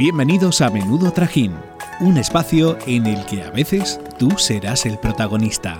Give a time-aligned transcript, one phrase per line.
[0.00, 1.52] Bienvenidos a Menudo Trajín,
[2.00, 5.76] un espacio en el que a veces tú serás el protagonista.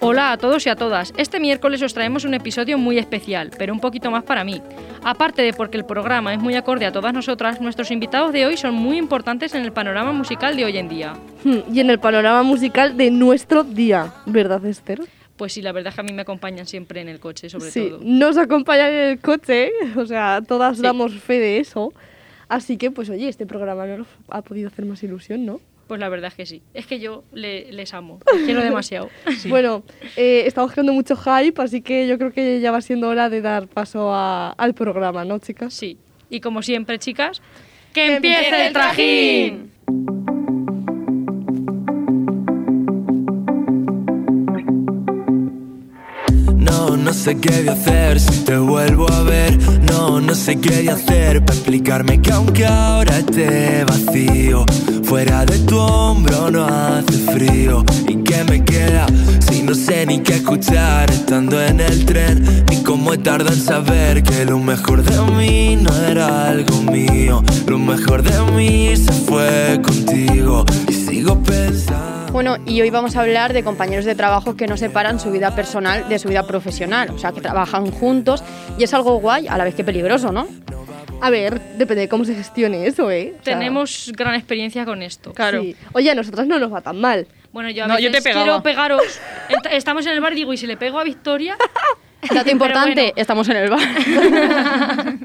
[0.00, 1.14] Hola a todos y a todas.
[1.16, 4.60] Este miércoles os traemos un episodio muy especial, pero un poquito más para mí.
[5.02, 8.58] Aparte de porque el programa es muy acorde a todas nosotras, nuestros invitados de hoy
[8.58, 11.14] son muy importantes en el panorama musical de hoy en día.
[11.42, 15.00] Hmm, Y en el panorama musical de nuestro día, ¿verdad, Esther?
[15.36, 17.70] Pues sí, la verdad es que a mí me acompañan siempre en el coche, sobre
[17.70, 18.00] sí, todo.
[18.02, 20.82] nos acompañan en el coche, o sea, todas Sí.
[20.82, 21.92] damos fe de eso.
[22.48, 25.60] Así que, pues oye, este programa no nos ha podido hacer más ilusión, ¿no?
[25.88, 26.62] Pues la verdad es que sí.
[26.74, 28.20] Es que yo le- les amo.
[28.34, 29.08] Les quiero demasiado.
[29.48, 29.82] Bueno,
[30.16, 33.40] eh, estamos creando mucho hype, así que yo creo que ya va siendo hora de
[33.40, 35.72] dar paso a- al programa, ¿no, chicas?
[35.74, 35.96] Sí.
[36.30, 37.40] Y como siempre, chicas,
[37.92, 40.41] ¡que, ¡Que empiece el trajín!
[47.04, 49.58] No, sé qué voy a hacer si te vuelvo a ver.
[49.90, 54.64] No, no sé qué voy a hacer para explicarme que aunque ahora esté vacío,
[55.02, 57.84] fuera de tu hombro no hace frío.
[58.08, 59.06] ¿Y qué me queda
[59.40, 62.64] si no sé ni qué escuchar estando en el tren?
[62.70, 67.42] Ni cómo tarda en saber que lo mejor de mí no era algo mío.
[67.66, 70.64] Lo mejor de mí se fue contigo.
[72.32, 75.54] Bueno, y hoy vamos a hablar de compañeros de trabajo que no separan su vida
[75.54, 78.42] personal de su vida profesional, o sea, que trabajan juntos
[78.78, 80.48] y es algo guay, a la vez que peligroso, ¿no?
[81.20, 83.34] A ver, depende de cómo se gestione eso, ¿eh?
[83.40, 85.32] O sea, Tenemos gran experiencia con esto.
[85.60, 85.76] sí.
[85.92, 87.26] Oye, a nosotras no nos va tan mal.
[87.52, 88.44] Bueno, yo a No, yo veces te pegaba.
[88.44, 89.02] quiero pegaros.
[89.50, 91.56] Est- Estamos en el bar y digo, y si le pego a Victoria,
[92.34, 93.12] Dato importante, bueno.
[93.16, 93.80] estamos en el bar.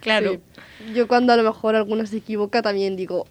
[0.00, 0.32] claro.
[0.34, 0.92] Sí.
[0.94, 3.26] Yo cuando a lo mejor alguna se equivoca también digo,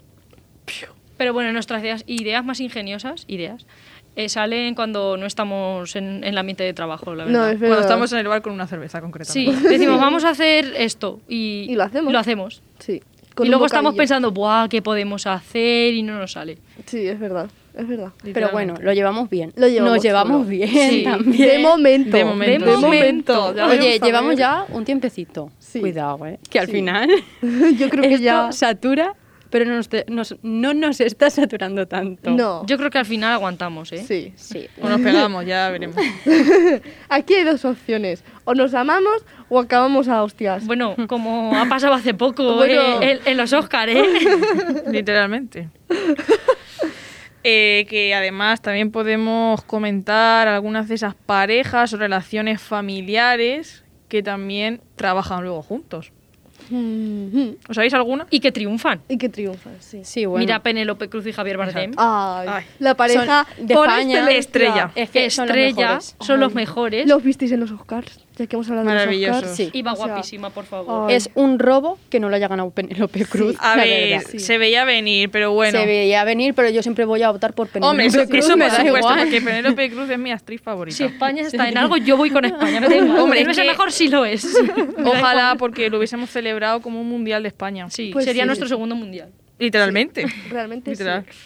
[1.19, 3.67] Pero bueno, nuestras ideas, ideas más ingeniosas, ideas,
[4.15, 7.39] eh, salen cuando no estamos en, en el ambiente de trabajo, la verdad.
[7.39, 7.75] no, es verdad.
[7.75, 9.51] Cuando estamos en el bar con una cerveza, concretamente.
[9.61, 12.11] Sí, decimos, vamos a hacer esto y, Y lo hacemos.
[12.13, 12.61] Lo hacemos.
[12.79, 12.93] Sí.
[13.31, 14.67] Y con luego estamos pensando, ¡buah!
[14.69, 15.93] ¿Qué podemos hacer?
[15.93, 16.57] Y no nos sale.
[16.85, 18.11] Sí, es verdad, es verdad.
[18.33, 19.53] Pero bueno, lo llevamos bien.
[19.55, 21.03] Lo llevamos Nos llevamos bien Sí.
[21.03, 21.49] también.
[21.49, 22.17] De momento.
[22.17, 22.65] De momento.
[22.65, 23.55] De De momento.
[23.55, 25.51] ya Oye, llevamos ya un tiempecito.
[25.59, 25.79] Sí.
[25.79, 26.39] Cuidado, ¿eh?
[26.49, 26.71] Que al Sí.
[26.73, 27.09] final
[27.77, 28.51] Yo creo que esto ya.
[28.51, 29.15] satura,
[29.49, 32.31] pero no nos, nos- no nos está saturando tanto.
[32.31, 32.65] No.
[32.65, 34.03] Yo creo que al final aguantamos, ¿eh?
[34.05, 34.33] Sí.
[34.35, 34.67] Sí.
[34.81, 35.95] O nos pegamos, ya veremos.
[37.09, 38.23] Aquí hay dos opciones.
[38.45, 40.65] O nos amamos o acabamos a hostias.
[40.65, 43.01] Bueno, como ha pasado hace poco Bueno.
[43.01, 44.03] eh, en, en los Oscars, ¿eh?
[44.91, 45.69] Literalmente.
[47.43, 54.81] Eh, que además también podemos comentar algunas de esas parejas o relaciones familiares que también
[54.95, 56.11] trabajan luego juntos.
[57.67, 58.27] ¿Os sabéis alguna?
[58.29, 59.01] y que triunfan.
[59.09, 60.01] Y que triunfan, sí.
[60.03, 60.45] Sí, bueno.
[60.45, 61.91] Mira Penélope Cruz y Javier Bardem.
[61.97, 62.65] Ay, Ay.
[62.79, 64.29] la pareja Son de por España.
[64.31, 64.91] Estrella.
[64.95, 66.15] es que son los Estrella, mejores.
[66.19, 67.07] son los mejores.
[67.07, 68.19] ¿Los visteis en los Oscars?
[68.39, 69.37] Ya que hemos hablado Maravillosos.
[69.43, 69.55] Oscars.
[69.57, 69.69] Sí.
[69.73, 71.09] Iba O sea, guapísima, por favor.
[71.11, 71.15] ay.
[71.15, 73.55] Es un robo que no lo haya ganado Penélope Cruz.
[73.59, 74.39] A la ver, sí.
[74.39, 75.77] se veía venir, pero bueno.
[75.77, 78.45] Se veía venir, pero yo siempre voy a optar por Penélope Hombre, eso, Cruz.
[78.45, 79.19] eso me da supuesto, igual.
[79.19, 80.95] porque Penélope Cruz es mi actriz favorita.
[80.97, 82.79] Si España está en algo, yo voy con España.
[82.81, 83.09] Da igual.
[83.19, 84.47] Hombre, Hombre, es es que- mejor si lo es.
[85.05, 87.89] Ojalá, porque lo hubiésemos celebrado como un mundial de España.
[87.89, 88.47] Sí, Pues sería sí.
[88.47, 89.29] nuestro segundo mundial.
[89.59, 90.25] Literalmente.
[90.49, 91.25] Realmente Literal.
[91.29, 91.37] sí.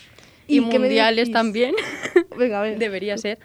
[0.46, 1.74] Y, me mundiales también.
[2.38, 2.78] Venga, a ver.
[2.78, 3.40] Debería ser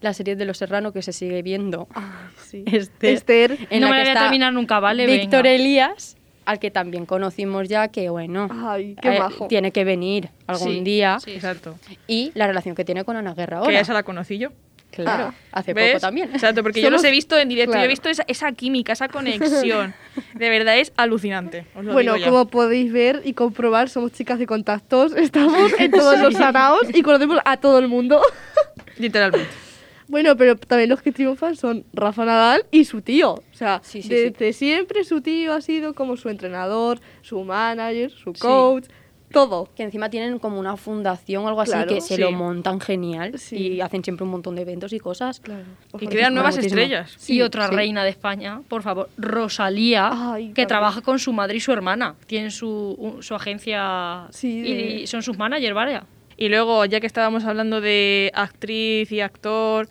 [0.00, 1.88] la serie de Los Serrano que se sigue viendo.
[1.94, 2.04] Ay,
[2.42, 2.64] sí.
[2.66, 3.58] Esther, Esther.
[3.70, 5.06] en no la me la que voy a está terminar nunca, ¿vale?
[5.06, 5.54] Víctor Venga.
[5.56, 6.16] Elías,
[6.46, 10.80] al que también conocimos ya, que bueno, Ay, qué eh, tiene que venir algún Sí,
[10.80, 11.18] día.
[11.22, 11.32] sí.
[11.32, 11.76] Exacto.
[12.06, 13.72] Y la relación que tiene con Ana Guerra Que ahora.
[13.72, 14.48] ya esa la conocí yo.
[14.90, 15.34] Claro, Ah.
[15.52, 15.92] hace ¿Ves?
[15.92, 16.30] poco también.
[16.32, 19.06] Exacto, porque yo los he visto en directo, yo he visto esa, esa química, esa
[19.06, 19.94] conexión.
[20.34, 21.64] De verdad es alucinante.
[21.76, 22.30] os lo Bueno, digo ya.
[22.32, 27.02] como podéis ver y comprobar, somos chicas de contactos, estamos en todos los saraos y
[27.02, 28.20] conocemos a todo el mundo.
[28.98, 29.46] Literalmente.
[30.10, 33.34] Bueno, pero también los que triunfan son Rafa Nadal y su tío.
[33.34, 38.10] O sea, Sí, sí, desde siempre su tío ha sido como su entrenador, su manager,
[38.10, 38.86] su coach,
[39.32, 39.68] todo.
[39.76, 43.56] Que encima tienen como una fundación o algo así que se lo montan genial Sí.
[43.74, 45.38] y hacen siempre un montón de eventos y cosas.
[45.38, 45.62] Claro.
[46.00, 46.80] Y crean nuevas muchísimo.
[46.80, 47.30] estrellas.
[47.30, 47.74] y otra sí.
[47.76, 52.16] reina de España, por favor, Rosalía, Ay, que trabaja con su madre y su hermana.
[52.26, 56.02] Tienen su, su agencia Sí, y de- son sus managers, vaya.
[56.36, 59.88] Y luego, ya que estábamos hablando de actriz y actor,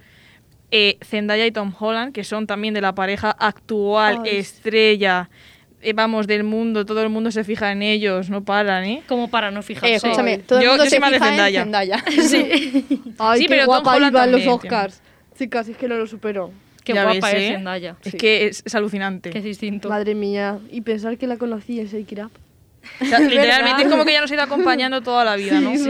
[0.71, 4.37] eh, Zendaya y Tom Holland, que son también de la pareja actual, Ay, sí.
[4.37, 5.29] estrella,
[5.81, 9.01] eh, vamos, del mundo, todo el mundo se fija en ellos, no paran, ¿eh?
[9.07, 9.93] Como para no fijarse.
[9.93, 12.03] Eh, escúchame, todo el Yo- mundo yo se soy más de fija en Zendaya.
[12.21, 13.03] Sí.
[13.17, 15.01] Ay, Sí, qué pero Tom guapa Holland iba en los Oscars.
[15.37, 16.51] Chicas, es que no lo superó.
[16.83, 17.53] Qué Ya guapa ves, es ¿eh?
[17.53, 17.95] Zendaya.
[18.03, 18.17] Es Sí.
[18.17, 19.29] que es, es alucinante.
[19.29, 19.89] Qué distinto.
[19.89, 20.59] Madre mía.
[20.71, 22.31] Y pensar que la conocí en Shake It Up.
[23.01, 25.75] O sea, literalmente es como que ya nos ha ido acompañando toda la vida, ¿no?
[25.77, 25.89] Sí.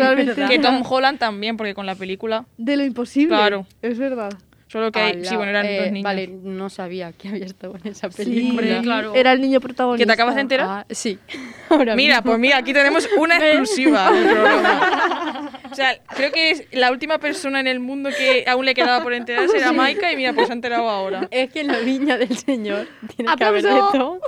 [0.49, 3.29] Que Tom Holland también, porque con la película, De lo imposible.
[3.35, 3.65] Claro.
[3.81, 4.31] Es verdad.
[4.71, 6.03] Solo que hay, Ala, sí, bueno, eran eh, dos niños.
[6.03, 8.81] Vale, no sabía que había estado en esa película.
[8.83, 9.15] Claro.
[9.15, 10.03] Era el niño protagonista.
[10.03, 10.67] ¿Que te acabas de enterar?
[10.69, 11.17] Ah, sí.
[11.69, 12.31] Ahora Mira, mismo.
[12.31, 15.45] pues mira, aquí tenemos una exclusiva del programa.
[15.71, 19.03] O sea, creo que es la última persona en el mundo que aún le quedaba
[19.03, 21.27] por enterarse era Maika y mira, pues se ha enterado ahora.
[21.29, 23.91] Es que en la viña del señor tiene que haber de ¡Aplauso!
[23.91, 24.19] todo.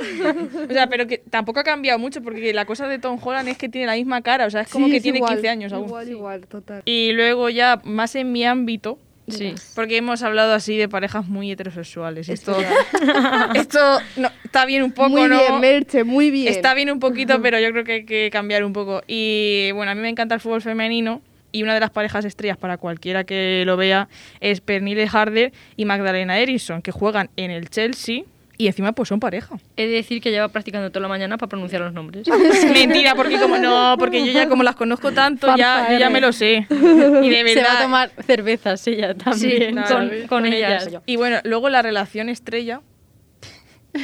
[0.69, 3.57] O sea, pero que tampoco ha cambiado mucho porque la cosa de Tom Holland es
[3.57, 5.49] que tiene la misma cara, o sea, es como Sí, que es tiene igual, 15
[5.49, 5.87] años aún.
[5.87, 6.83] Igual, igual, total.
[6.85, 9.53] Y luego ya más en mi ámbito, Sí.
[9.75, 12.27] porque hemos hablado así de parejas muy heterosexuales.
[12.27, 12.57] Es Esto,
[13.55, 15.37] esto no, está bien un poco, muy ¿no?
[15.39, 16.47] bien, Merche, muy bien.
[16.49, 19.01] Está bien un poquito, pero yo creo que hay que cambiar un poco.
[19.07, 21.21] Y bueno, a mí me encanta el fútbol femenino
[21.51, 24.07] y una de las parejas estrellas para cualquiera que lo vea
[24.39, 28.23] es Pernille Harder y Magdalena Eriksson, que juegan en el Chelsea
[28.61, 29.55] y encima pues son pareja.
[29.75, 32.27] He de decir que lleva practicando toda la mañana para pronunciar los nombres.
[32.73, 36.21] Mentira, porque como no, porque yo ya como las conozco tanto, ya, yo ya me
[36.21, 36.67] lo sé.
[36.69, 37.81] Y de Se va a verdad.
[37.83, 39.75] tomar cervezas ella también.
[39.75, 40.27] con- ¿sabes?
[40.27, 40.87] con ellas.
[41.05, 42.81] Y bueno, luego la relación estrella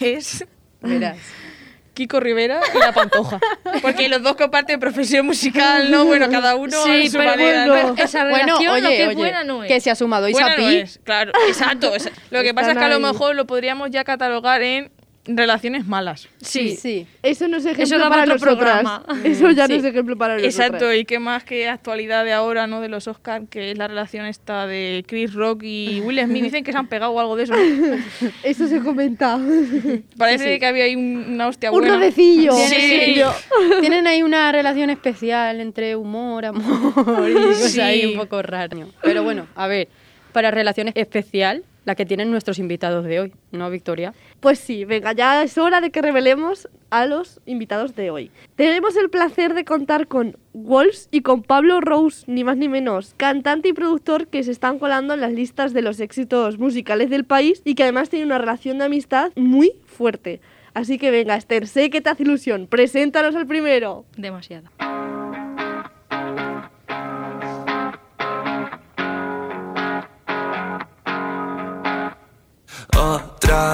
[0.00, 0.44] es
[0.82, 1.16] Verás.
[1.94, 3.38] Kiko Rivera y la Pantoja.
[3.82, 6.04] Porque los dos comparten profesión musical, ¿no?
[6.14, 7.66] Bueno, cada uno Sí, a su pero manera.
[7.66, 8.02] bueno, ¿no?
[8.02, 9.68] esa Bueno, relación lo oye, que es oye, buena no es.
[9.68, 10.82] que se ha sumado Isapi.
[10.84, 11.92] no claro, exacto.
[12.30, 14.90] Lo que pasa es que a lo mejor lo podríamos ya catalogar en
[15.26, 16.28] relaciones malas.
[16.42, 17.06] Sí, sí.
[17.22, 18.56] Eso no es ejemplo Eso para nosotras.
[18.56, 19.04] programa.
[19.24, 20.54] Eso ya no es ejemplo para nosotras.
[20.54, 22.80] Exacto, y qué más que actualidad de ahora, ¿no?
[22.82, 26.42] De los Oscars, que es la relación esta de Chris Rock y Will Smith.
[26.44, 27.54] Dicen que se han pegado o algo de eso.
[28.42, 29.38] Eso se comenta.
[30.18, 30.58] Parece Sí, sí.
[30.60, 31.94] que había ahí un- una hostia Un buena.
[31.96, 32.52] rodecillo.
[32.52, 33.22] Sí.
[33.80, 37.80] Tienen ahí una relación especial entre humor, amor y cosas Sí.
[37.80, 38.64] ahí un poco raras.
[39.02, 39.88] Pero bueno, a ver,
[40.32, 44.14] para relaciones especial, la que tienen nuestros invitados de hoy, ¿no, Victoria?
[44.40, 48.30] Pues sí, venga, ya es hora de que revelemos a los invitados de hoy.
[48.56, 53.14] Tenemos el placer de contar con Wolves y con Pablo Rose, ni más ni menos,
[53.16, 57.24] cantante y productor que se están colando en las listas de los éxitos musicales del
[57.24, 60.40] país y que además tiene una relación de amistad muy fuerte.
[60.72, 64.04] Así que venga, Esther, sé que te hace ilusión, preséntanos al primero.
[64.16, 64.68] demasiado.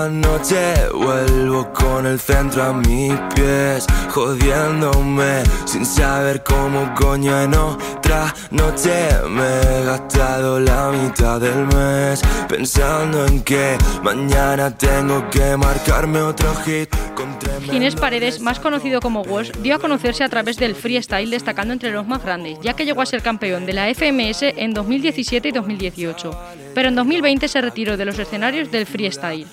[0.00, 7.54] Otra noche vuelvo con el centro a mis pies, jodiéndome sin saber cómo coño en
[7.54, 15.54] otra noche me he gastado la mitad del mes pensando en que mañana tengo que
[15.58, 16.88] marcarme otro hit
[17.70, 21.90] Ginés Paredes, más conocido como Walsh, dio a conocerse a través del freestyle destacando entre
[21.90, 25.52] los más grandes, ya que llegó a ser campeón de la FMS en 2017 y
[25.52, 26.30] 2018.
[26.74, 29.46] Pero en 2020 se retiró de los escenarios del freestyle.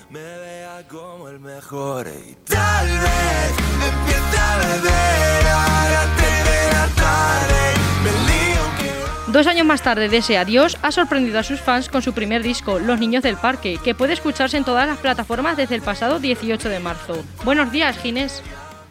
[9.28, 12.42] Dos años más tarde de ese adiós, ha sorprendido a sus fans con su primer
[12.42, 16.18] disco, Los Niños del Parque, que puede escucharse en todas las plataformas desde el pasado
[16.18, 17.22] 18 de marzo.
[17.44, 18.42] Buenos días, Ginés.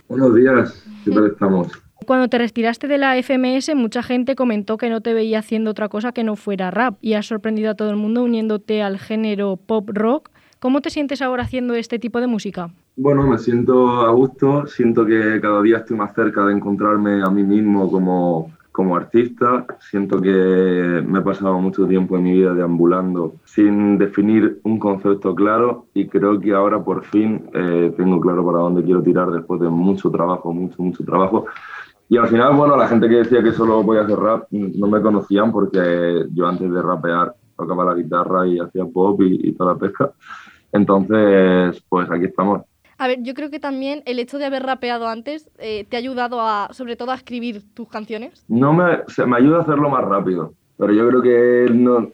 [0.07, 1.86] Buenos días, ¿qué tal estamos?
[2.07, 5.89] Cuando te retiraste de la FMS, mucha gente comentó que no te veía haciendo otra
[5.89, 9.57] cosa que no fuera rap y has sorprendido a todo el mundo uniéndote al género
[9.57, 10.29] pop rock.
[10.59, 12.69] ¿Cómo te sientes ahora haciendo este tipo de música?
[12.95, 17.29] Bueno, me siento a gusto, siento que cada día estoy más cerca de encontrarme a
[17.29, 22.53] mí mismo como, como artista, siento que me he pasado mucho tiempo en mi vida
[22.53, 28.45] deambulando sin definir un concepto claro y creo que ahora por fin eh, tengo claro
[28.45, 31.47] para dónde quiero tirar después de mucho trabajo, mucho, mucho trabajo.
[32.09, 34.79] Y al final, bueno, la gente que decía que solo voy a hacer rap mm,
[34.79, 39.49] no me conocían porque yo antes de rapear tocaba la guitarra y hacía pop y,
[39.49, 40.11] y toda la pesca.
[40.71, 42.61] Entonces, pues aquí estamos.
[42.99, 45.99] A ver, yo creo que también el hecho de haber rapeado antes eh, te ha
[45.99, 48.43] ayudado a, sobre todo, a escribir tus canciones.
[48.47, 52.11] No me, o sea, me ayuda a hacerlo más rápido, pero yo creo que no,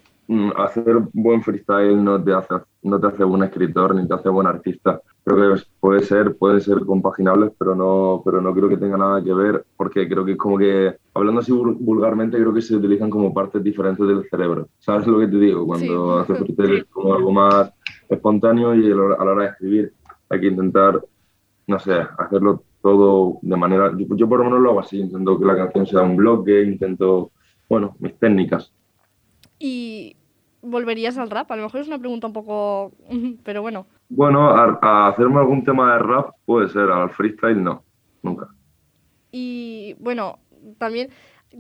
[0.55, 4.47] hacer buen freestyle no te hace no te hace buen escritor ni te hace buen
[4.47, 5.01] artista.
[5.23, 9.23] Creo que puede ser, pueden ser compaginables, pero no, pero no creo que tenga nada
[9.23, 12.75] que ver, porque creo que es como que, hablando así vul- vulgarmente, creo que se
[12.75, 14.67] utilizan como partes diferentes del cerebro.
[14.79, 15.65] ¿Sabes lo que te digo?
[15.65, 16.33] Cuando Sí.
[16.33, 17.71] haces freestyle es como algo más
[18.09, 19.93] espontáneo y a la hora- a la hora de escribir
[20.29, 21.01] hay que intentar,
[21.67, 23.91] no sé, hacerlo todo de manera...
[23.97, 26.63] Yo, yo por lo menos lo hago así, intento que la canción sea un bloque,
[26.63, 27.31] intento,
[27.69, 28.73] bueno, mis técnicas.
[29.65, 30.17] Y
[30.61, 31.49] volverías al rap.
[31.49, 32.91] A lo mejor es una pregunta un poco...
[33.45, 33.85] Pero bueno.
[34.09, 37.81] Bueno, a, a hacerme algún tema de rap puede ser, al freestyle no,
[38.21, 38.49] nunca.
[39.31, 40.39] Y bueno,
[40.77, 41.11] también...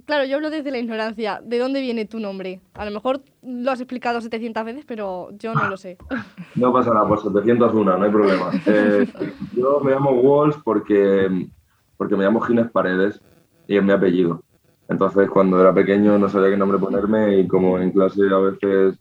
[0.05, 1.39] Claro, yo hablo desde la ignorancia.
[1.45, 2.59] ¿De dónde viene tu nombre?
[2.73, 5.97] A lo mejor lo has explicado 700 veces, pero yo no lo sé.
[6.55, 8.51] No pasa nada, por 701, no hay problema.
[8.65, 9.07] Eh,
[9.55, 11.47] yo me llamo Walls porque,
[11.95, 13.21] porque me llamo Gines Paredes
[13.67, 14.43] y es mi apellido.
[14.89, 18.99] Entonces, cuando era pequeño no sabía qué nombre ponerme y como en clase a veces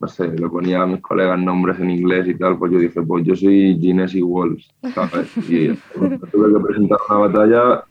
[0.00, 3.00] no sé, le ponía a mis colegas nombres en inglés y tal, pues yo dije,
[3.02, 5.36] pues yo soy Ginesi Walls, ¿sabes?
[5.48, 7.84] Y tuve que presentar una batalla,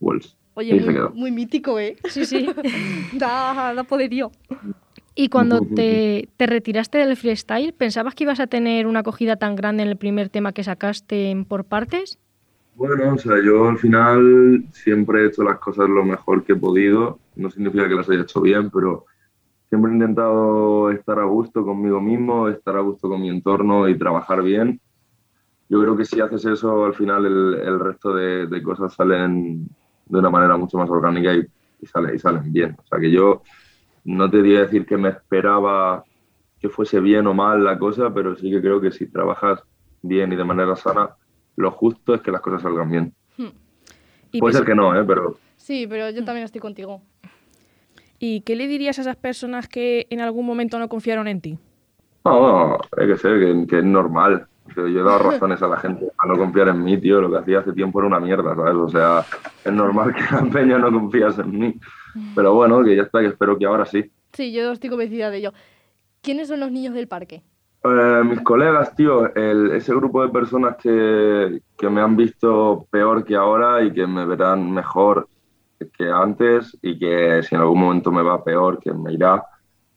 [0.00, 0.36] Walls.
[0.54, 1.96] Oye, muy, muy mítico, ¿eh?
[2.04, 2.48] Sí, sí.
[3.18, 4.30] Da, da poderío.
[5.14, 9.56] Y cuando te, te retiraste del freestyle, ¿pensabas que ibas a tener una acogida tan
[9.56, 12.18] grande en el primer tema que sacaste en por partes?
[12.74, 16.56] Bueno, o sea, yo al final siempre he hecho las cosas lo mejor que he
[16.56, 17.20] podido.
[17.34, 19.04] No significa que las haya hecho bien, pero
[19.68, 23.98] siempre he intentado estar a gusto conmigo mismo, estar a gusto con mi entorno y
[23.98, 24.80] trabajar bien.
[25.68, 29.68] Yo creo que si haces eso, al final el, resto de, de cosas salen
[30.06, 31.46] de una manera mucho más orgánica y,
[31.80, 32.76] y, sale- y salen bien.
[32.78, 33.44] O sea, que yo
[34.04, 36.04] no te diría decir que me esperaba
[36.60, 39.60] que fuese bien o mal la cosa, pero sí que creo que si trabajas
[40.02, 41.16] bien y de manera sana,
[41.56, 43.14] lo justo es que las cosas salgan bien.
[44.34, 45.04] Y, Puede ser que no, ¿eh?
[45.06, 47.02] pero Sí, pero yo también estoy contigo.
[48.18, 51.58] ¿Y qué le dirías a esas personas que en algún momento no confiaron en ti?
[52.24, 54.48] no, hay que ser, que, que es normal.
[54.74, 57.20] Yo he dado razones a la gente a no confiar en mí, tío.
[57.20, 58.74] Lo que hacía hace tiempo era una mierda, ¿sabes?
[58.74, 59.24] O sea,
[59.64, 61.74] es normal que la peña no confías en mí.
[62.34, 64.10] Pero bueno, que ya está, que espero que ahora sí.
[64.32, 65.52] Sí, yo estoy convencida de ello.
[66.22, 67.42] ¿Quiénes son los niños del parque?
[67.84, 73.24] Eh, mis colegas, tío, el- ese grupo de personas que, que me han visto peor
[73.24, 75.28] que ahora y que me verán mejor
[75.98, 79.42] que antes y que si en algún momento me va peor, que me irá,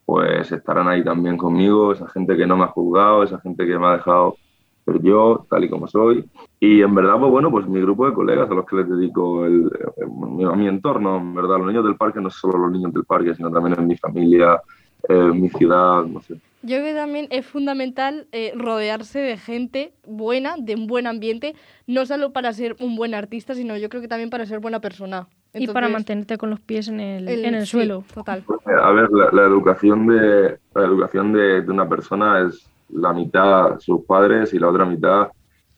[0.05, 3.77] pues estarán ahí también conmigo, esa gente que no me ha juzgado, esa gente que
[3.79, 4.39] me ha dejado
[4.85, 6.25] ser yo, tal y como soy.
[6.59, 9.45] Y en verdad, pues bueno, pues mi grupo de colegas a los que les dedico
[9.45, 12.93] el, el- a mi entorno, en verdad, los niños del parque no solo los niños
[12.93, 14.59] del parque, sino también en mi familia,
[15.07, 16.39] en mi ciudad, no sé.
[16.65, 21.55] Yo creo que también es fundamental eh, rodearse de gente buena, de un buen ambiente,
[21.87, 24.79] no solo para ser un buen artista, sino yo creo que también para ser buena
[24.81, 25.27] persona.
[25.53, 28.03] y para Entonces, mantenerte con los pies en el, el- en el sí, suelo.
[28.13, 28.43] Total.
[28.83, 33.79] A ver, la, la educación de la educación de, de una persona es la mitad
[33.79, 35.29] sus padres y la otra mitad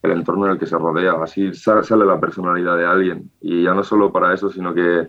[0.03, 1.13] el entorno en el que se rodea.
[1.21, 3.31] Así sa- sale la personalidad de alguien.
[3.41, 5.07] Y ya no solo para eso, sino que,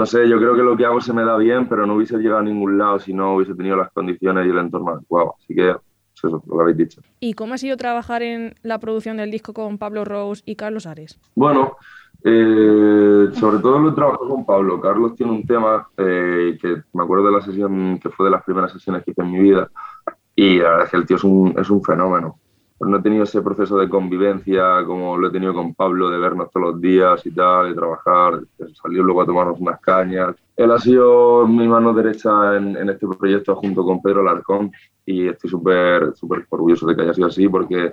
[0.00, 2.16] no sé, yo creo que lo que hago se me da bien, pero no hubiese
[2.16, 5.34] llegado a ningún lado si no hubiese tenido las condiciones y el entorno adecuado.
[5.38, 7.02] Así que, pues eso, lo que habéis dicho.
[7.20, 10.86] ¿Y cómo ha sido trabajar en la producción del disco con Pablo Rose y Carlos
[10.86, 11.20] Ares?
[11.34, 11.76] Bueno,
[12.24, 14.80] eh, sobre todo lo he trabajado con Pablo.
[14.80, 18.42] Carlos tiene un tema eh, que me acuerdo de la sesión que fue de las
[18.42, 19.68] primeras sesiones que hice en mi vida
[20.34, 22.38] y la verdad es que el tío es un, es un fenómeno.
[22.80, 26.18] Pues no he tenido ese proceso de convivencia como lo he tenido con Pablo, de
[26.18, 30.34] vernos todos los días y tal, de trabajar, de salir luego a tomarnos unas cañas.
[30.56, 34.72] Él ha sido mi mano derecha en, en este proyecto junto con Pedro Larcón
[35.04, 37.92] y estoy súper súper orgulloso de que haya sido así porque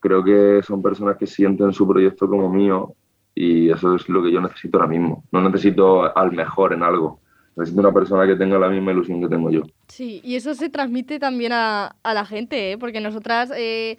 [0.00, 2.94] creo que son personas que sienten su proyecto como mío
[3.34, 5.24] y eso es lo que yo necesito ahora mismo.
[5.32, 7.20] No necesito al mejor en algo,
[7.56, 9.62] necesito una persona que tenga la misma ilusión que tengo yo.
[9.88, 12.78] Sí, y eso se transmite también a, a la gente, ¿eh?
[12.78, 13.96] porque nosotras eh,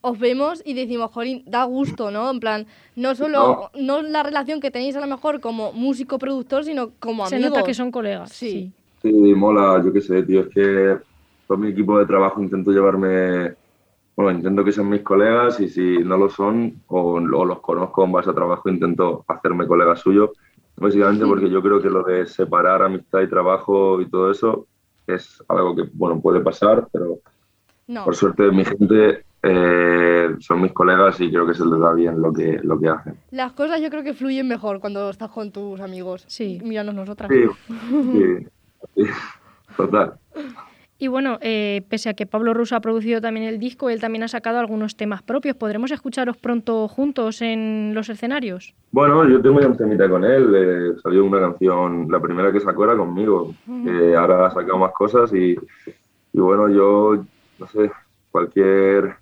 [0.00, 2.30] os vemos y decimos, Jolín, da gusto, ¿no?
[2.30, 4.02] En plan, no solo no.
[4.02, 7.50] la relación que tenéis a lo mejor como músico-productor, sino como Se amigos.
[7.52, 8.30] nota que son colegas.
[8.32, 8.50] Sí.
[8.50, 8.72] Sí.
[9.02, 10.98] Sí, mola, yo qué sé, tío, es que
[11.46, 13.54] con mi equipo de trabajo intento llevarme,
[14.16, 18.04] bueno, intento que sean mis colegas y si no lo son o, o los conozco
[18.04, 20.32] en base a trabajo, intento hacerme colega suyo.
[20.80, 24.66] Básicamente porque yo creo que lo de separar amistad y trabajo y todo eso
[25.06, 27.18] es algo que, bueno, puede pasar, pero
[27.86, 31.92] No, por suerte mi gente eh, son mis colegas y creo que se les da
[31.94, 33.16] bien lo que, lo que hacen.
[33.30, 36.24] las cosas yo creo que fluyen mejor cuando estás con tus amigos.
[36.26, 36.60] Sí.
[36.62, 37.30] Míranos nosotras.
[37.32, 37.44] Sí,
[38.12, 38.46] sí,
[38.94, 39.10] sí,
[39.76, 40.14] total.
[41.00, 44.24] Y bueno, eh, pese a que Pablo Russo ha producido también el disco, él también
[44.24, 45.54] ha sacado algunos temas propios.
[45.54, 48.74] ¿Podremos escucharos pronto juntos en los escenarios?
[48.90, 52.58] Bueno, yo tengo ya un temita con él, eh, salió una canción, la primera que
[52.58, 53.54] sacó era conmigo,
[53.86, 55.56] eh, ahora ha sacado más cosas y,
[56.32, 57.24] y bueno, yo,
[57.60, 57.92] no sé,
[58.32, 59.14] cualquier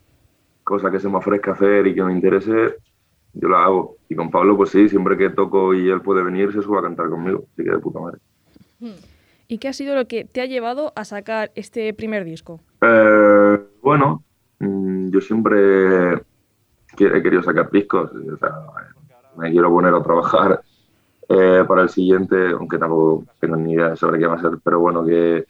[0.65, 2.77] cosa que se me ofrezca hacer y que me interese,
[3.35, 3.97] yo la hago.
[4.09, 6.83] Y con Pablo, pues sí, siempre que toco y él puede venir, se sube a
[6.83, 8.19] cantar conmigo, así que de puta madre.
[9.49, 12.61] ¿Y qué ha sido lo que te ha llevado a sacar este primer disco?
[12.83, 14.25] Eh, bueno,
[14.59, 18.51] mm, yo siempre he querido sacar discos, o sea,
[19.37, 20.63] me quiero poner a trabajar
[21.29, 24.81] eh, para el siguiente, aunque tampoco tengo ni idea sobre qué va a ser, pero
[24.81, 25.45] bueno, que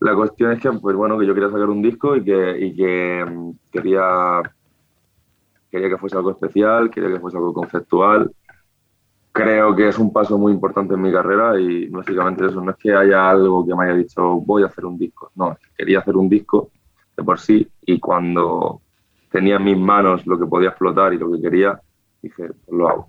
[0.00, 2.74] la cuestión es que, pues bueno, que yo quería sacar un disco y que, y
[2.74, 4.42] que mm, quería,
[5.70, 8.30] quería que fuese algo especial, quería que fuese algo conceptual.
[9.32, 12.76] Creo que es un paso muy importante en mi carrera y básicamente eso no es
[12.76, 16.16] que haya algo que me haya dicho voy a hacer un disco, no, quería hacer
[16.16, 16.70] un disco
[17.16, 18.80] de por sí y cuando
[19.30, 21.80] tenía en mis manos lo que podía explotar y lo que quería,
[22.20, 23.08] dije, pues lo hago.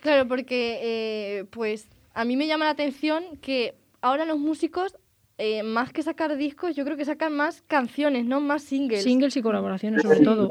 [0.00, 4.96] Claro, porque eh, pues a mí me llama la atención que ahora los músicos
[5.38, 8.40] eh, más que sacar discos, yo creo que sacan más canciones, ¿no?
[8.40, 9.04] Más singles.
[9.04, 10.48] Singles y colaboraciones sobre todo.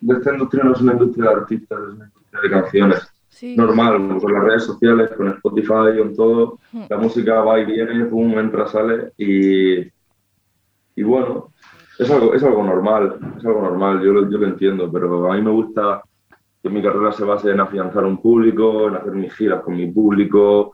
[0.00, 3.12] De esta industria no es una industria de artistas, es una industria de canciones.
[3.36, 3.54] Sí.
[3.54, 6.58] Normal, con las redes sociales, con Spotify, con todo.
[6.88, 9.12] La música va y viene, pum, entra, sale.
[9.18, 9.80] Y,
[10.94, 11.52] y bueno,
[11.98, 15.36] es algo, es algo normal, es algo normal, yo lo, yo lo entiendo, pero a
[15.36, 16.02] mí me gusta
[16.62, 19.90] que mi carrera se base en afianzar un público, en hacer mis giras con mi
[19.90, 20.72] público,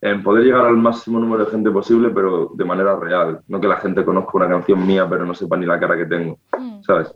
[0.00, 3.40] en poder llegar al máximo número de gente posible, pero de manera real.
[3.48, 6.06] No que la gente conozca una canción mía, pero no sepa ni la cara que
[6.06, 7.12] tengo, Mm, ¿sabes?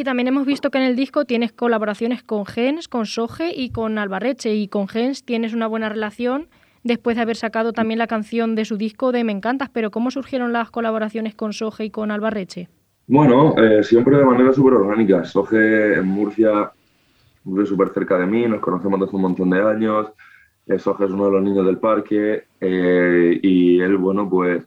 [0.00, 3.70] Y también hemos visto que en el disco tienes colaboraciones con Gens, con Soge y
[3.70, 4.54] con Albarreche.
[4.54, 6.46] Y con Gens tienes una buena relación
[6.84, 9.70] después de haber sacado también la canción de su disco de Me Encantas.
[9.70, 12.68] Pero ¿cómo surgieron las colaboraciones con Soge y con Albarreche?
[13.08, 15.24] Bueno, eh, siempre de manera súper orgánica.
[15.24, 16.70] Soge en Murcia
[17.42, 20.12] vive súper cerca de mí, nos conocemos desde un montón de años.
[20.68, 24.62] Eh, Soge es uno de los niños del parque eh, y él, bueno, pues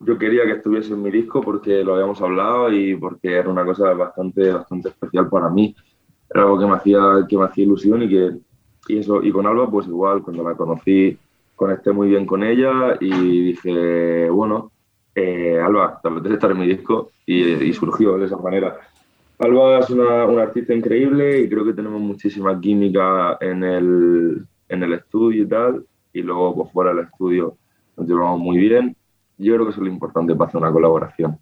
[0.00, 3.64] yo quería que estuviese en mi disco porque lo habíamos hablado y porque era una
[3.64, 5.74] cosa bastante, bastante especial para mí.
[6.30, 8.32] Era algo que me hacía, que me hacía ilusión y que
[8.88, 11.16] y eso y con Alba pues igual cuando la conocí
[11.54, 14.72] conecté muy bien con ella y dije bueno
[15.14, 18.78] eh, Alba te apetece estar en mi disco y, y surgió de esa manera.
[19.40, 24.82] Alba es una, una artista increíble y creo que tenemos muchísima química en el, en
[24.82, 27.56] el estudio y tal y luego pues fuera del estudio
[27.96, 28.96] nos llevamos muy bien.
[29.38, 31.38] Yo creo que eso es lo importante para hacer una colaboración.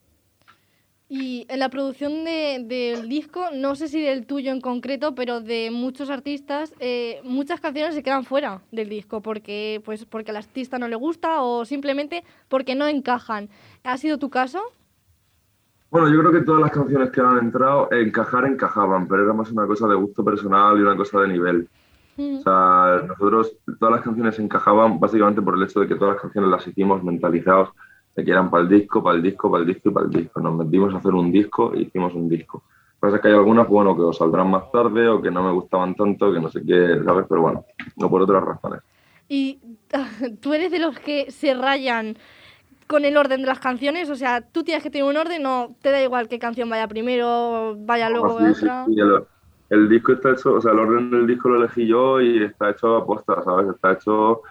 [1.08, 5.40] Y en la producción de- del disco, no sé si del tuyo en concreto, pero
[5.40, 10.38] de muchos artistas, eh, muchas canciones se quedan fuera del disco porque, pues, porque al
[10.38, 13.48] artista no le gusta o simplemente porque no encajan.
[13.84, 14.60] ¿Ha sido tu caso?
[15.90, 19.50] Bueno, yo creo que todas las canciones que han entrado, encajar encajaban, pero era más
[19.52, 21.68] una cosa de gusto personal y una cosa de nivel.
[22.16, 26.14] Mm, O sea, nosotros, todas las canciones encajaban básicamente por el hecho de que todas
[26.14, 27.68] las canciones las hicimos mentalizados
[28.16, 30.12] de que eran para el disco, para el disco, para el disco y para el
[30.12, 30.40] disco.
[30.40, 32.62] Nos metimos a hacer un disco y hicimos un disco.
[32.66, 35.30] Lo que pasa es que hay algunas, bueno, que os saldrán más tarde o que
[35.30, 37.26] no me gustaban tanto, que no sé qué, ¿sabes?
[37.28, 37.64] Pero bueno,
[37.96, 38.80] no por otras razones.
[39.28, 39.58] Y
[40.40, 42.16] tú eres de los que se rayan
[42.86, 45.74] con el orden de las canciones, o sea, tú tienes que tener un orden, no
[45.82, 48.84] te da igual qué canción vaya primero, vaya luego Sí, sí, otra.
[48.86, 49.24] sí, el,
[49.70, 52.70] el disco está hecho, o sea, el orden del disco lo elegí yo y está
[52.70, 53.68] hecho a posta, ¿sabes?
[53.74, 54.42] Está hecho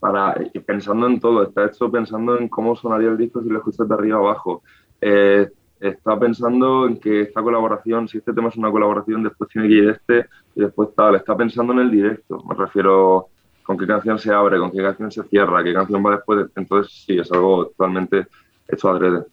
[0.00, 0.34] para
[0.66, 3.94] pensando en todo, está hecho pensando en cómo sonaría el disco si lo escuchas de
[3.94, 4.62] arriba abajo.
[5.00, 5.48] Eh,
[5.80, 9.74] está pensando en que esta colaboración, si este tema es una colaboración, después tiene que
[9.74, 11.16] ir este y después tal.
[11.16, 13.28] Está pensando en el directo, me refiero
[13.62, 16.46] con qué canción se abre, con qué canción se cierra, qué canción va después.
[16.56, 18.26] Entonces, sí, es algo totalmente
[18.68, 19.24] hecho adrede.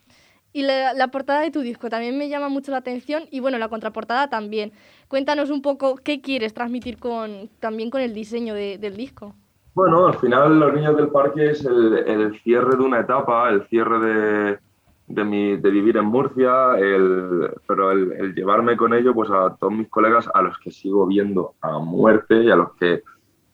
[0.54, 3.58] Y la, la portada de tu disco también me llama mucho la atención y bueno,
[3.58, 4.72] la contraportada también.
[5.10, 9.36] Cuéntanos un poco qué quieres transmitir con, también con el diseño de- del disco.
[9.76, 14.58] Bueno, al final Los Niños del Parque es el, cierre de una etapa, el cierre
[15.08, 19.74] de, mi, de vivir en Murcia, el, pero el, llevarme con ello pues a todos
[19.74, 23.04] mis colegas a los que sigo viendo a muerte y a los que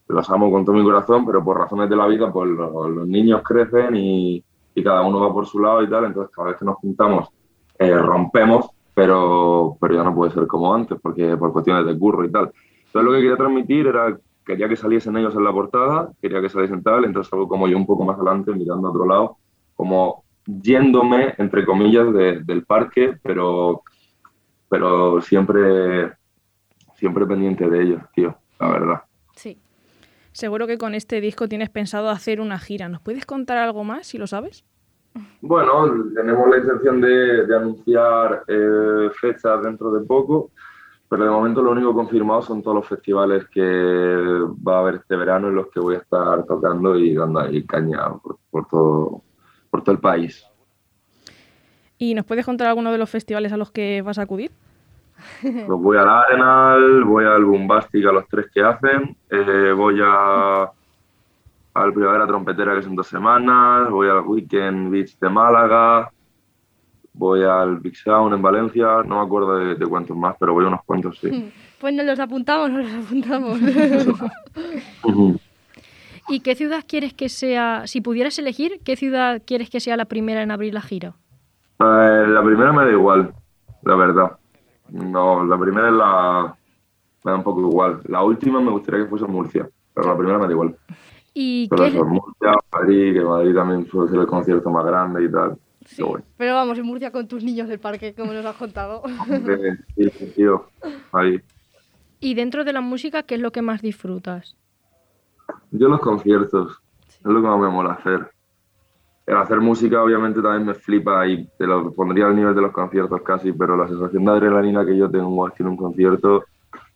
[0.09, 3.41] los amo con todo mi corazón, pero por razones de la vida pues los, niños
[3.41, 4.43] crecen y,
[4.75, 7.29] y cada uno va por su lado y tal, entonces cada vez que nos juntamos
[7.79, 12.23] eh, rompemos, pero, pero ya no puede ser como antes porque por cuestiones de curro
[12.23, 12.51] y tal.
[12.85, 16.49] Entonces lo que quería transmitir era quería que saliesen ellos en la portada, quería que
[16.49, 19.37] saliesen tal, entonces algo como yo un poco más adelante, mirando a otro lado,
[19.75, 23.83] como yéndome, entre comillas, de- del parque, pero,
[24.69, 26.13] pero siempre,
[26.95, 29.01] siempre pendiente de ellos, tío, la verdad.
[29.35, 29.59] Sí.
[30.31, 32.87] Seguro que con este disco tienes pensado hacer una gira.
[32.89, 34.63] ¿Nos puedes contar algo más, si lo sabes?
[35.41, 40.51] Bueno, tenemos la intención de, de anunciar eh, fechas dentro de poco,
[41.11, 45.17] pero de momento lo único confirmado son todos los festivales que va a haber este
[45.17, 49.21] verano en los que voy a estar tocando y dando ahí caña por, por todo,
[49.69, 50.47] por todo el país.
[51.97, 54.51] ¿Y nos puedes contar alguno de los festivales a los que vas a acudir?
[55.41, 60.71] Pues voy al Arenal, voy al Bombastic a los tres que hacen, eh, voy a
[61.73, 66.09] al Primavera Trompetera que son dos semanas, voy al Weekend Beach de Málaga,
[67.13, 70.65] voy al Big Sound en Valencia, no me acuerdo de, de cuántos más, pero voy
[70.65, 71.51] a unos cuantos, sí.
[71.81, 73.59] Pues nos los apuntamos, nos los apuntamos.
[76.29, 80.05] ¿Y qué ciudad quieres que sea, si pudieras elegir, qué ciudad quieres que sea la
[80.05, 81.15] primera en abrir la gira?
[81.79, 83.33] Eh, la primera me da igual,
[83.81, 84.37] la verdad.
[84.89, 86.55] No, la primera es la...
[87.23, 87.99] me da un poco igual.
[88.05, 90.75] La última me gustaría que fuese Murcia, pero la primera me da igual.
[91.33, 95.23] ¿Y Pero qué, eso, Murcia, Madrid, que Madrid también suele ser el concierto más grande
[95.23, 95.57] y tal.
[95.85, 96.25] Sí, Qué bueno.
[96.37, 99.01] pero vamos, en Murcia con tus niños del parque, como nos has contado.
[99.95, 100.67] Sí, sí, tío,
[101.11, 101.39] ahí.
[102.19, 104.55] y dentro de la música, qué es lo que más disfrutas?
[105.71, 108.31] Yo los conciertos, es lo que más me mola hacer.
[109.25, 112.71] el hacer música obviamente también me flipa y te lo pondría al nivel de los
[112.71, 116.45] conciertos casi, pero la sensación de adrenalina que yo tengo haciendo un concierto,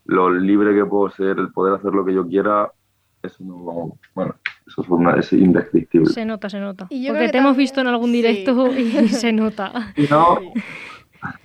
[0.06, 2.72] lo libre que puedo ser, el poder hacer lo que yo quiera,
[3.24, 4.36] eso no, bueno,
[4.68, 6.10] eso es, una, es indescriptible.
[6.12, 6.88] Se nota, se nota.
[6.90, 8.16] Y yo Porque te que hemos también- visto en algún sí.
[8.18, 9.94] directo y se nota.
[9.96, 10.40] Y no,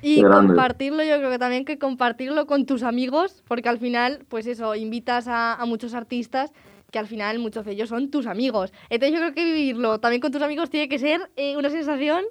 [0.02, 4.46] Y compartirlo, yo creo que también que compartirlo con tus amigos, porque al final, pues
[4.46, 6.52] eso, invitas a, a muchos artistas
[6.90, 8.72] que al final muchos de ellos son tus amigos.
[8.90, 12.24] Entonces yo creo que vivirlo también con tus amigos tiene que ser eh, una sensación,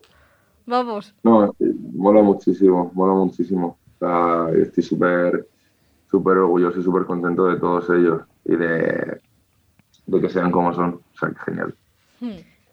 [0.65, 1.15] vamos.
[1.23, 3.78] no, sí, mola muchísimo, mola muchísimo.
[3.95, 5.47] O sea, estoy súper,
[6.12, 9.19] súper orgulloso y súper contento de todos ellos y de,
[10.09, 10.95] de que sean como son.
[10.95, 11.75] O sea, que genial.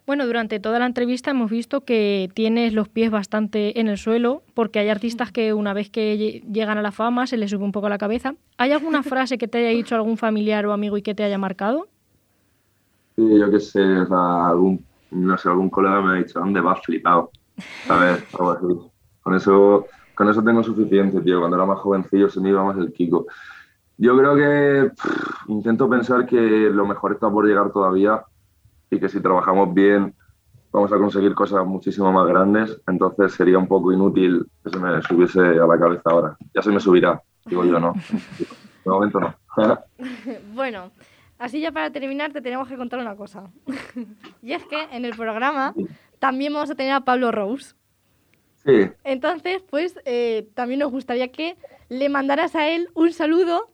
[0.06, 4.42] Bueno, durante toda la entrevista hemos visto que tienes los pies bastante en el suelo,
[4.54, 7.64] porque hay artistas que una vez que lle- llegan a la fama se les sube
[7.64, 8.36] un poco la cabeza.
[8.56, 11.38] ¿Hay alguna frase que te haya dicho algún familiar o amigo y que te haya
[11.38, 11.88] marcado?
[13.16, 16.60] Sí, yo qué sé, o sea, algún, no sé, algún colega me ha dicho, ¿dónde
[16.60, 17.32] vas flipado?
[17.88, 18.66] A ver, algo así.
[19.20, 21.40] Con eso, con eso tengo suficiente, tío.
[21.40, 23.26] Cuando era más jovencillo se me iba más el Kiko.
[23.98, 28.22] Yo creo que pff, intento pensar que lo mejor está por llegar todavía
[28.90, 30.14] y que si trabajamos bien
[30.70, 32.78] vamos a conseguir cosas muchísimo más grandes.
[32.86, 36.36] Entonces sería un poco inútil que se me subiese a la cabeza ahora.
[36.54, 37.94] Ya se me subirá, digo yo, ¿no?
[38.84, 39.34] De momento no.
[40.54, 40.90] Bueno,
[41.38, 43.50] así ya para terminar te tenemos que contar una cosa.
[44.42, 45.74] y es que en el programa
[46.18, 47.74] también vamos a tener a Pablo Rose.
[48.56, 51.56] sí, Entonces, pues eh, también nos gustaría que
[51.88, 53.70] le mandaras a él un saludo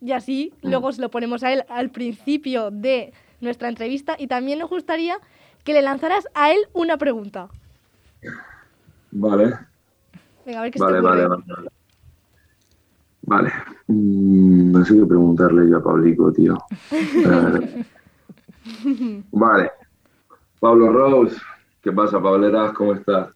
[0.00, 4.58] y así luego se lo ponemos a él al principio de nuestra entrevista y también
[4.58, 5.16] nos gustaría
[5.64, 7.48] que le lanzaras a él una pregunta.
[9.10, 9.54] vale.
[10.46, 11.26] Venga, a ver qué se Vale, te ocurre.
[11.26, 11.44] vale, vale.
[11.56, 11.68] Vale.
[13.26, 13.50] Vale.
[13.86, 16.58] Mm, no sé qué preguntarle yo a Pablico, tío.
[19.32, 19.70] Vale.
[20.60, 21.36] Pablo Rose,
[21.82, 22.72] ¿qué pasa, Pableras?
[22.72, 23.28] ¿Cómo estás?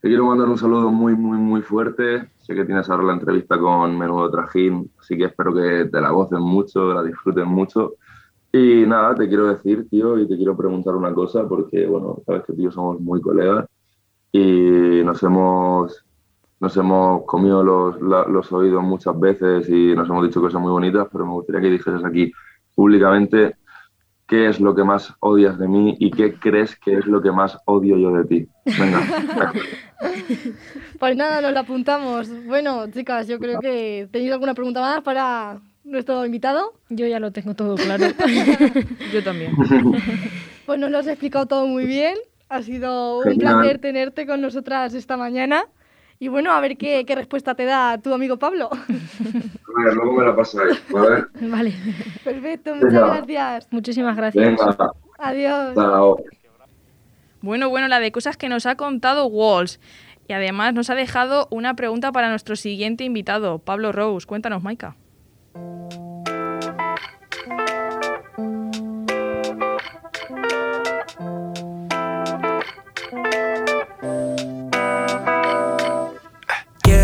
[0.00, 2.30] Te quiero mandar un saludo muy, muy, muy fuerte.
[2.38, 6.10] Sé que tienes ahora la entrevista con Menudo Trajín, así que espero que te la
[6.10, 7.96] gocen mucho, la disfruten mucho.
[8.50, 12.44] Y nada, te quiero decir, tío, y te quiero preguntar una cosa, porque, bueno, sabes
[12.46, 13.66] que, tío, somos muy colegas
[14.32, 16.04] y nos hemos
[16.60, 21.08] nos hemos comido los, los oídos muchas veces y nos hemos dicho cosas muy bonitas,
[21.10, 22.32] pero me gustaría que dijeses aquí
[22.74, 23.56] públicamente
[24.30, 27.32] qué es lo que más odias de mí y qué crees que es lo que
[27.32, 28.48] más odio yo de ti.
[28.64, 29.52] Venga.
[31.00, 32.30] Pues nada, nos lo apuntamos.
[32.46, 36.74] Bueno, chicas, yo creo que tenéis alguna pregunta más para nuestro invitado.
[36.90, 38.06] Yo ya lo tengo todo claro.
[39.12, 39.52] Yo también.
[40.64, 42.14] Pues nos lo has explicado todo muy bien.
[42.48, 43.58] Ha sido un Genial.
[43.58, 45.64] placer tenerte con nosotras esta mañana.
[46.22, 48.68] Y bueno, a ver qué, qué respuesta te da tu amigo Pablo.
[48.70, 51.24] A ver, luego me la pasáis, ¿vale?
[51.40, 51.72] vale.
[52.22, 53.06] Perfecto, muchas Venga.
[53.16, 53.68] gracias.
[53.70, 54.44] Muchísimas gracias.
[54.44, 55.74] Venga, Adiós.
[55.74, 56.18] chao.
[57.40, 59.80] Bueno, bueno, la de cosas que nos ha contado Walls.
[60.28, 64.26] Y además nos ha dejado una pregunta para nuestro siguiente invitado, Pablo Rose.
[64.26, 64.96] Cuéntanos, Maika.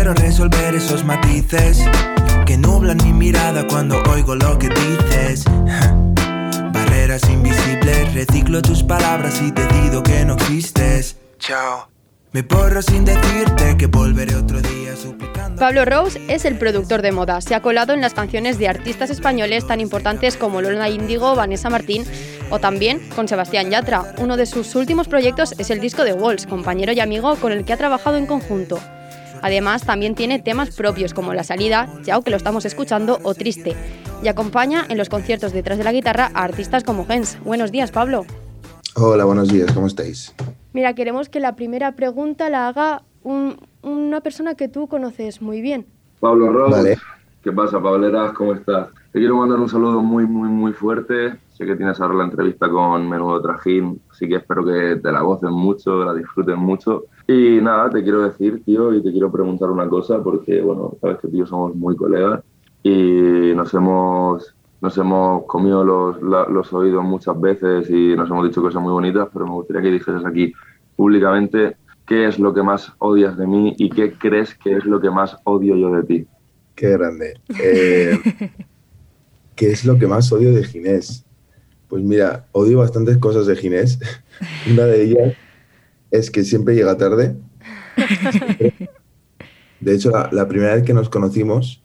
[0.07, 1.83] Quiero resolver esos matices
[2.45, 5.43] que nublan mi mirada cuando oigo lo que dices.
[6.71, 11.17] Barreras invisibles, reciclo tus palabras y te digo que no existes.
[11.39, 11.89] Chao.
[12.31, 15.59] Me porro sin decirte que volveré otro día suplicando.
[15.59, 17.41] Pablo Rose es el productor de moda.
[17.41, 21.69] Se ha colado en las canciones de artistas españoles tan importantes como Lola Índigo, Vanessa
[21.69, 22.05] Martín
[22.49, 24.13] o también con Sebastián Yatra.
[24.19, 27.65] Uno de sus últimos proyectos es el disco de Walls, compañero y amigo con el
[27.65, 28.79] que ha trabajado en conjunto.
[29.47, 33.77] Además, también tiene temas propios como La Salida, Yao, que lo estamos escuchando, o Triste.
[34.21, 37.37] Y acompaña en los conciertos detrás de la guitarra a artistas como Gens.
[37.45, 38.25] Buenos días, Pablo.
[38.97, 40.35] Hola, buenos días, ¿cómo estáis?
[40.73, 45.61] Mira, queremos que la primera pregunta la haga un- una persona que tú conoces muy
[45.61, 45.85] bien.
[46.19, 46.97] Pablo Rose, Vale.
[47.41, 48.33] ¿qué pasa, Pableras?
[48.33, 48.89] ¿Cómo estás?
[49.13, 51.35] Te quiero mandar un saludo muy, muy, muy fuerte.
[51.53, 55.21] Sé que tienes ahora la entrevista con Menudo Trajín, así que espero que te la
[55.21, 57.05] gocen mucho, la disfruten mucho.
[57.29, 61.17] Y nada, te quiero decir, tío, y te quiero preguntar una cosa, porque, bueno, sabes
[61.19, 62.41] que, tío, somos muy colegas
[62.83, 68.47] y nos hemos, nos hemos comido los, la- los oídos muchas veces y nos hemos
[68.47, 70.53] dicho cosas muy bonitas, pero me gustaría que dijeses aquí
[70.95, 75.01] públicamente qué es lo que más odias de mí y qué crees que es lo
[75.01, 76.27] que más odio yo de ti.
[76.75, 77.33] Qué grande.
[77.59, 78.17] Eh,
[79.55, 81.25] ¿Qué es lo que más odio de Ginés?
[81.87, 83.99] Pues mira, odio bastantes cosas de Ginés.
[84.65, 85.33] Una de ellas
[86.11, 87.35] es que siempre llega tarde.
[89.79, 91.83] De hecho, la, la primera vez que nos conocimos,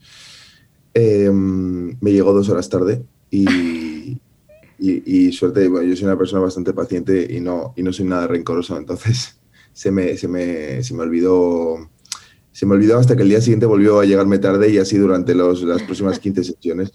[0.95, 4.19] eh, me llegó dos horas tarde y,
[4.79, 8.27] y, suerte, bueno, yo soy una persona bastante paciente y no, y no soy nada
[8.27, 9.39] rencoroso, entonces
[9.73, 11.91] se me, se me, se me olvidó
[12.51, 15.35] se me olvidó hasta que el día siguiente volvió a llegarme tarde y así durante
[15.35, 16.93] los, las próximas 15 sesiones.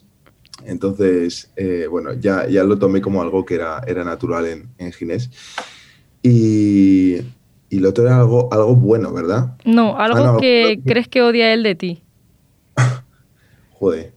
[0.66, 4.92] Entonces, eh, bueno, ya, ya lo tomé como algo que era, era natural en, en
[4.92, 5.32] Ginés.
[6.24, 7.18] Y,
[7.70, 9.56] y lo otro era algo, algo bueno, ¿verdad?
[9.66, 12.04] No, algo Ah, no, que crees que odia él de ti.
[13.74, 14.14] Joder.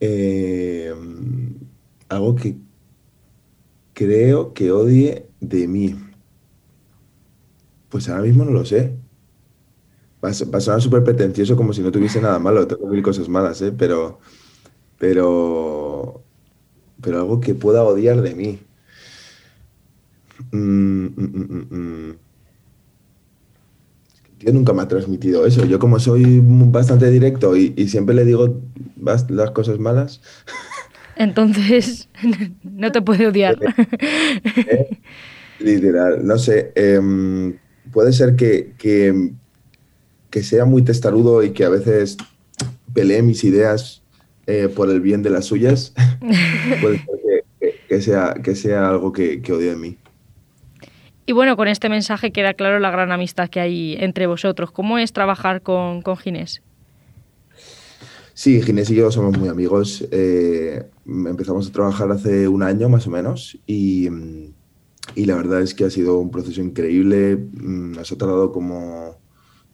[0.00, 0.94] Eh,
[2.08, 2.56] algo que
[3.94, 5.94] creo que odie de mí.
[7.88, 8.94] Pues ahora mismo no lo sé.
[10.24, 12.66] Va a, va a sonar súper pretencioso como si no tuviese nada malo.
[12.66, 13.72] Tengo mil cosas malas, ¿eh?
[13.76, 14.18] Pero,
[14.98, 16.22] pero,
[17.00, 18.58] pero algo que pueda odiar de mí.
[20.52, 22.16] Mm, mm, mm, mm,
[24.38, 25.64] tío nunca me ha transmitido eso.
[25.66, 28.60] Yo como soy bastante directo y, y siempre le digo
[29.28, 30.20] las cosas malas,
[31.16, 32.08] Entonces,
[32.62, 33.56] no te puede odiar.
[34.70, 34.86] ¿eh?
[35.58, 37.58] literal, no sé, em,
[37.92, 39.32] puede ser que, que,
[40.30, 42.16] que sea muy testarudo y que a veces
[42.94, 44.04] pelee mis ideas
[44.46, 45.92] eh, por el bien de las suyas.
[46.80, 49.98] puede ser que, que- que sea, que sea algo que, que odie de mí.
[51.28, 54.72] Y bueno, con este mensaje queda claro la gran amistad que hay entre vosotros.
[54.72, 56.62] ¿Cómo es trabajar con, con Ginés?
[58.32, 60.08] Sí, Ginés y yo somos muy amigos.
[60.10, 64.08] eh, empezamos a trabajar hace un año más o menos y,
[65.14, 67.36] y la verdad es que ha sido un proceso increíble.
[67.36, 69.18] Mm, Nos ha tardado como,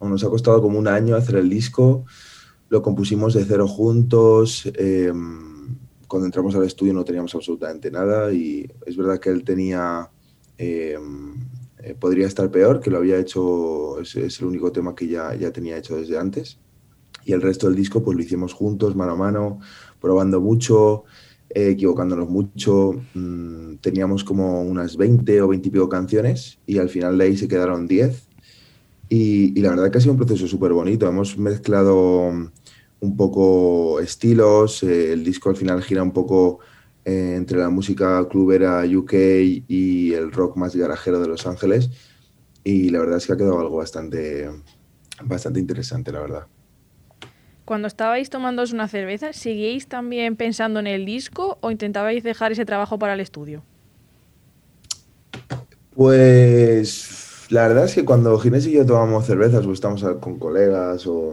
[0.01, 2.05] nos ha costado como un año hacer el disco.
[2.69, 4.69] Lo compusimos de cero juntos.
[4.75, 5.13] eh,
[6.09, 10.11] cuando entramos al estudio no teníamos absolutamente nada y es verdad que él tenía...
[10.59, 10.99] eh,
[11.79, 15.53] eh, podría estar peor, que lo había hecho, es, el único tema que ya, ya
[15.53, 16.59] tenía hecho desde antes
[17.25, 19.61] y el resto del disco pues lo hicimos juntos, mano a mano,
[20.01, 21.05] probando mucho,
[21.51, 22.95] eh, equivocándonos mucho.
[23.15, 27.37] Mm, teníamos como unas 20 o 20 y pico canciones y al final de ahí
[27.37, 28.29] se quedaron 10.
[29.09, 31.07] Y, la verdad que ha sido un proceso súper bonito.
[31.07, 32.29] Hemos mezclado
[33.01, 36.61] un poco estilos, eh, el disco al final gira un poco
[37.05, 39.13] eh, entre la música clubera UK
[39.69, 41.91] y el rock más garajero de Los Ángeles.
[42.65, 44.49] Y la verdad es que ha quedado algo bastante,
[45.23, 46.47] bastante interesante, la verdad.
[47.65, 52.67] Cuando estabais tomándoos una cerveza, ¿seguíais también pensando en el disco o intentabais dejar ese
[52.67, 53.63] trabajo para el estudio?
[55.95, 61.07] Pues la verdad es que cuando Ginés y yo tomamos cervezas o estamos con colegas
[61.07, 61.31] o,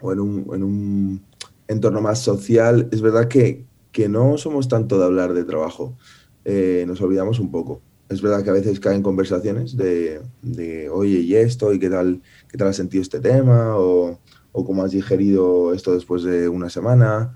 [0.00, 1.22] o en, un, en un
[1.68, 5.96] entorno más social, es verdad que, que no somos tanto de hablar de trabajo,
[6.44, 7.82] Eh, nos olvidamos un poco.
[8.08, 11.72] Es verdad que a veces caen conversaciones de, de, oye, ¿y esto?
[11.72, 13.76] ¿Y qué tal, qué tal has sentido este tema?
[13.76, 14.18] O,
[14.52, 17.34] o cómo has digerido esto después de una semana.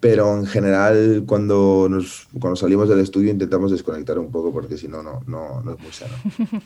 [0.00, 4.88] Pero en general, cuando, nos, cuando salimos del estudio intentamos desconectar un poco porque si
[4.88, 6.14] no, no, no, no es muy sano.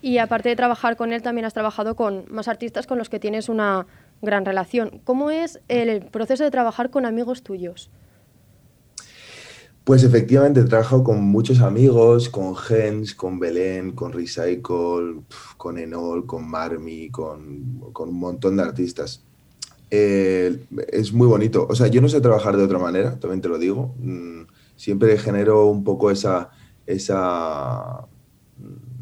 [0.00, 3.18] Y aparte de trabajar con él, también has trabajado con más artistas con los que
[3.18, 3.86] tienes una
[4.22, 5.00] gran relación.
[5.04, 7.90] ¿Cómo es el proceso de trabajar con amigos tuyos?
[9.88, 15.22] Pues efectivamente he trabajado con muchos amigos, con Gens, con Belén, con Recycle,
[15.56, 19.24] con Enol, con Marmi, con, con un montón de artistas.
[19.90, 21.66] Eh, es muy bonito.
[21.70, 23.94] O sea, yo no sé trabajar de otra manera, también te lo digo.
[24.00, 24.42] Mm,
[24.76, 26.50] Siempre genero un poco esa,
[26.84, 28.06] esa,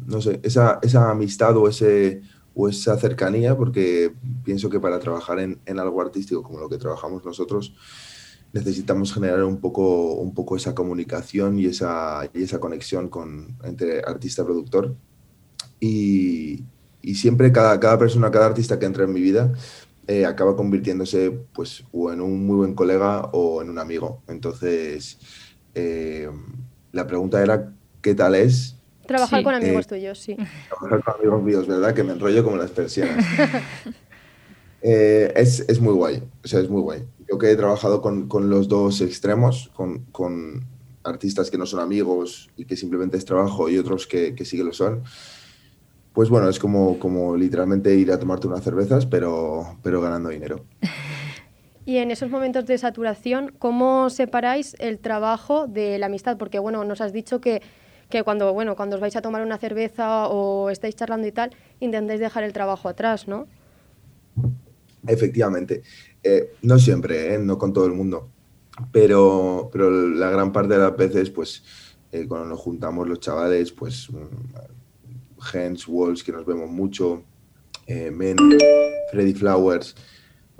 [0.05, 2.21] no sé, esa, esa amistad o, ese,
[2.55, 4.13] o esa cercanía, porque
[4.45, 7.75] pienso que para trabajar en, en algo artístico como lo que trabajamos nosotros,
[8.53, 13.99] necesitamos generar un poco, un poco esa comunicación y esa, y esa conexión con, entre
[14.01, 14.95] artista y productor.
[15.79, 16.63] Y,
[17.01, 19.53] y siempre cada, cada persona, cada artista que entra en mi vida
[20.07, 24.23] eh, acaba convirtiéndose pues, o en un muy buen colega o en un amigo.
[24.27, 25.19] Entonces,
[25.75, 26.29] eh,
[26.93, 28.73] la pregunta era, ¿qué tal es
[29.05, 29.43] Trabajar Sí.
[29.45, 30.35] con amigos Eh, tuyos, sí.
[30.69, 31.93] trabajar con amigos míos, ¿verdad?
[31.93, 33.23] Que me enrollo como las persianas.
[34.79, 37.03] Eh, es, es muy guay, o sea, es muy guay.
[37.29, 40.65] Yo que he trabajado con, con los dos extremos, con, con
[41.03, 44.57] artistas que no son amigos y que simplemente es trabajo y otros que, que sí
[44.57, 45.03] que lo son,
[46.13, 50.65] pues bueno, es como, como literalmente ir a tomarte unas cervezas, pero, pero ganando dinero.
[51.85, 56.35] Y en esos momentos de saturación, ¿cómo separáis el trabajo de la amistad?
[56.37, 57.61] Porque bueno, nos has dicho que,
[58.09, 61.55] que cuando, bueno, cuando os vais a tomar una cerveza o estáis charlando y tal,
[61.79, 63.47] intentáis dejar el trabajo atrás, ¿no?
[65.07, 65.83] Efectivamente.
[66.29, 67.39] Eh, no siempre, ¿eh?
[67.39, 68.29] no con todo el mundo.
[68.91, 71.63] Pero, pero la gran parte de las veces, pues,
[72.11, 77.23] eh, cuando nos juntamos los chavales, pues, mm, Gens, Walls, que nos vemos mucho,
[77.85, 78.57] eh, Mene,
[79.09, 79.95] Freddy Flowers,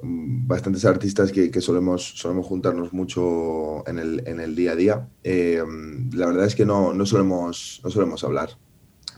[0.02, 4.76] mm, bastantes artistas que, que, solemos, solemos juntarnos mucho en el, en el día a
[4.76, 5.10] día.
[5.24, 8.52] La verdad es que no, no, solemos, no solemos hablar.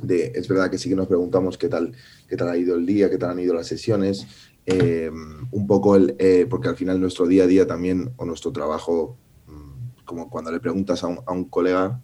[0.01, 1.91] De, es verdad que sí que nos preguntamos qué tal,
[2.27, 4.25] qué tal ha ido el día, qué tal han ido las sesiones,
[4.69, 5.11] eh,
[5.51, 9.17] un poco el, eh, porque al final nuestro día a día también, o nuestro trabajo,
[9.47, 12.01] mm, como cuando le preguntas a un, a un colega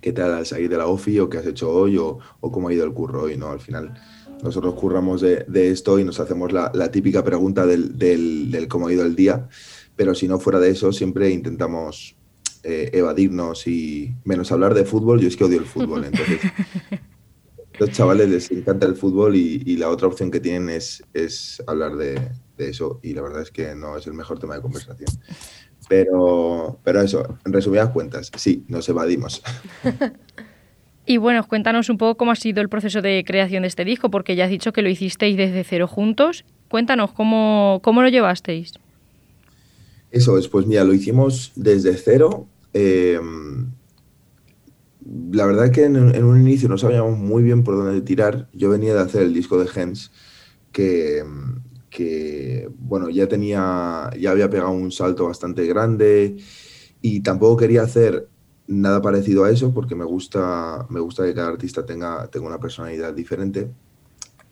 [0.00, 2.68] qué tal has ido de la OFI o qué has hecho hoy o, o, cómo
[2.68, 3.50] ha ido el curro hoy, ¿no?
[3.50, 3.94] Al final
[4.42, 8.68] nosotros curramos de, de esto y nos hacemos la, la típica pregunta del, del, del,
[8.68, 9.48] cómo ha ido el día,
[9.96, 12.16] pero si no fuera de eso, siempre intentamos
[12.62, 16.40] eh, evadirnos y menos hablar de fútbol, yo es que odio el fútbol, entonces...
[17.78, 21.62] los chavales les encanta el fútbol y, y la otra opción que tienen es, es
[21.66, 22.20] hablar de,
[22.56, 25.08] de, eso y la verdad es que no es el mejor tema de conversación.
[25.88, 29.42] Pero, pero eso, en resumidas cuentas, sí, nos evadimos.
[31.08, 34.10] Y bueno, cuéntanos un poco cómo ha sido el proceso de creación de este disco,
[34.10, 36.44] porque ya has dicho que lo hicisteis desde cero juntos.
[36.68, 38.72] Cuéntanos cómo, cómo lo llevasteis.
[40.10, 42.48] Eso es, pues mira, lo hicimos desde cero.
[42.74, 43.20] Eh,
[45.32, 48.48] la verdad que en, en, un inicio no sabíamos muy bien por dónde tirar.
[48.52, 50.10] Yo venía de hacer el disco de Hens,
[50.72, 51.24] que,
[51.90, 56.36] que bueno, ya tenía, ya había pegado un salto bastante grande
[57.00, 58.28] y tampoco quería hacer
[58.66, 62.60] nada parecido a eso porque me gusta, me gusta que cada artista tenga, tenga una
[62.60, 63.70] personalidad diferente.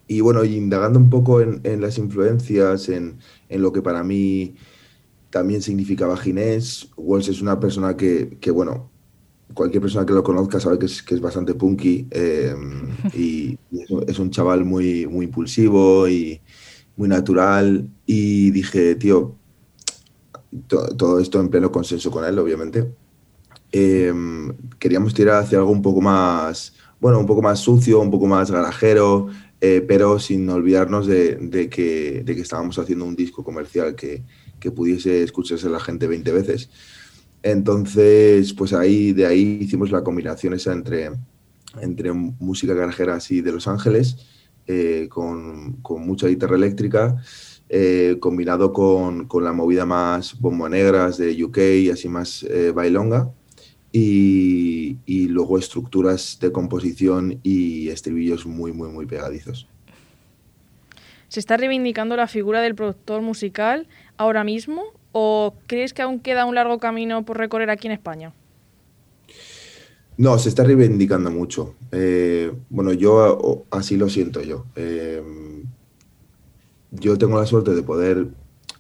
[0.07, 4.55] Y bueno, indagando un poco en, en las influencias, en, en, lo que para mí
[5.31, 8.91] también significaba Ginés, Walsh es una persona que, que, bueno,
[9.53, 12.55] cualquier persona que lo conozca sabe que es, que es bastante punky eh,
[13.15, 16.41] y, y es, es, un chaval muy, muy impulsivo y
[16.97, 17.89] muy natural.
[18.07, 19.37] Y dije, tío,
[20.67, 22.95] to, todo esto en pleno consenso con él, obviamente
[23.77, 24.15] eh,
[24.79, 28.49] queríamos tirar hacia algo un poco más, bueno, un poco más sucio, un poco más
[28.49, 29.27] garajero,
[29.61, 34.23] eh, pero sin olvidarnos de, de, que, de, que, estábamos haciendo un disco comercial que,
[34.61, 36.71] que, pudiese escucharse la gente 20 veces.
[37.45, 41.11] Entonces, pues ahí, de ahí hicimos la combinación esa entre,
[41.79, 44.17] entre música garajera así de Los Ángeles,
[44.67, 47.23] eh, con, con, mucha guitarra eléctrica,
[47.69, 52.73] eh, combinado con, con, la movida más bombo negras de UK y así más eh,
[52.75, 53.31] bailonga
[53.93, 59.69] y, y, luego estructuras de composición y estribillos muy, muy, muy pegadizos.
[61.29, 66.45] ¿Se está reivindicando la figura del productor musical ahora mismo o crees que aún queda
[66.45, 68.33] un largo camino por recorrer aquí en España?
[70.17, 71.77] No, se está reivindicando mucho.
[71.93, 74.67] Eh, bueno, yo así lo siento yo.
[74.75, 75.23] Eh,
[76.91, 78.29] yo tengo la suerte de poder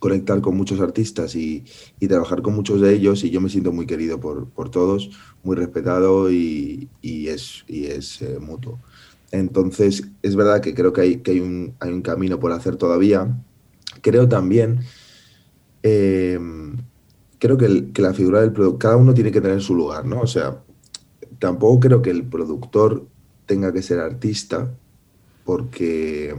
[0.00, 1.64] conectar con muchos artistas y,
[2.08, 5.10] trabajar con muchos de ellos y yo me siento muy querido por, por todos,
[5.42, 8.80] muy respetado y, y es, y es eh, mutuo.
[9.30, 12.76] Entonces, es verdad que creo que hay, que hay, un, hay un camino por hacer
[12.76, 13.36] todavía.
[14.02, 14.80] Creo también,
[15.84, 16.38] eh,
[17.38, 20.06] creo que, el, que, la figura del productor, cada uno tiene que tener su lugar,
[20.06, 20.22] ¿no?
[20.22, 20.64] O sea,
[21.38, 23.06] tampoco creo que el productor
[23.46, 24.74] tenga que ser artista
[25.44, 26.34] porque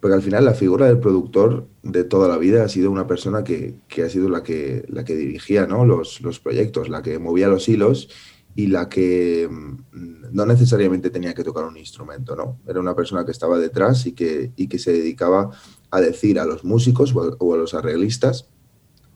[0.00, 3.42] porque al final la figura del productor de toda la vida ha sido una persona
[3.42, 5.84] que, que ha sido la que, la que dirigía ¿no?
[5.84, 8.08] los, los, proyectos, la que movía los hilos
[8.54, 12.60] y la que mm, no necesariamente tenía que tocar un instrumento, ¿no?
[12.66, 15.50] Era una persona que estaba detrás y que, y que se dedicaba
[15.90, 18.48] a decir a los músicos o a, los arreglistas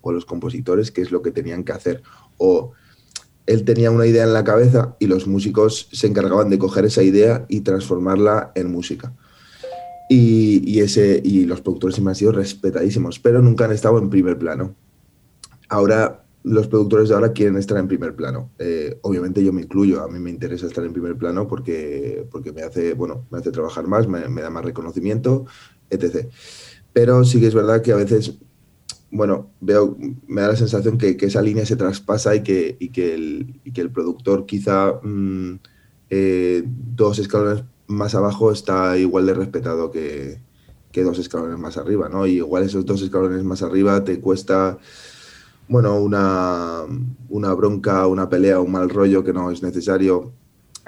[0.01, 2.03] o a los compositores qué es lo que tenían que hacer.
[2.39, 2.73] O
[3.47, 7.03] él tenía una idea en la cabeza y los músicos se encargaban de coger esa
[7.03, 9.13] idea y transformarla en música.
[10.09, 14.37] Y, ese, y los productores siempre han sido respetadísimos, pero nunca han estado en primer
[14.39, 14.75] plano.
[15.69, 18.51] Ahora, los productores de ahora quieren estar en primer plano.
[18.59, 22.53] Eh, obviamente yo me incluyo, a mí me interesa estar en primer plano porque, porque
[22.53, 25.47] me, hace, bueno, me hace trabajar más, me da más reconocimiento,
[25.91, 26.29] etc.
[26.93, 28.35] Pero sí que es verdad que a veces
[29.11, 29.97] bueno, veo,
[30.29, 35.01] me da la sensación que, esa línea se traspasa y que, que, el, productor quizá
[35.03, 35.57] mmm,
[36.11, 40.41] eh, dos escalones más abajo está igual de respetado que,
[40.93, 42.27] que, dos escalones más arriba, ¿no?
[42.27, 44.79] Y igual esos dos escalones más arriba te cuesta,
[45.69, 46.83] bueno, una,
[47.29, 50.33] una bronca, una pelea, un mal rollo que no es necesario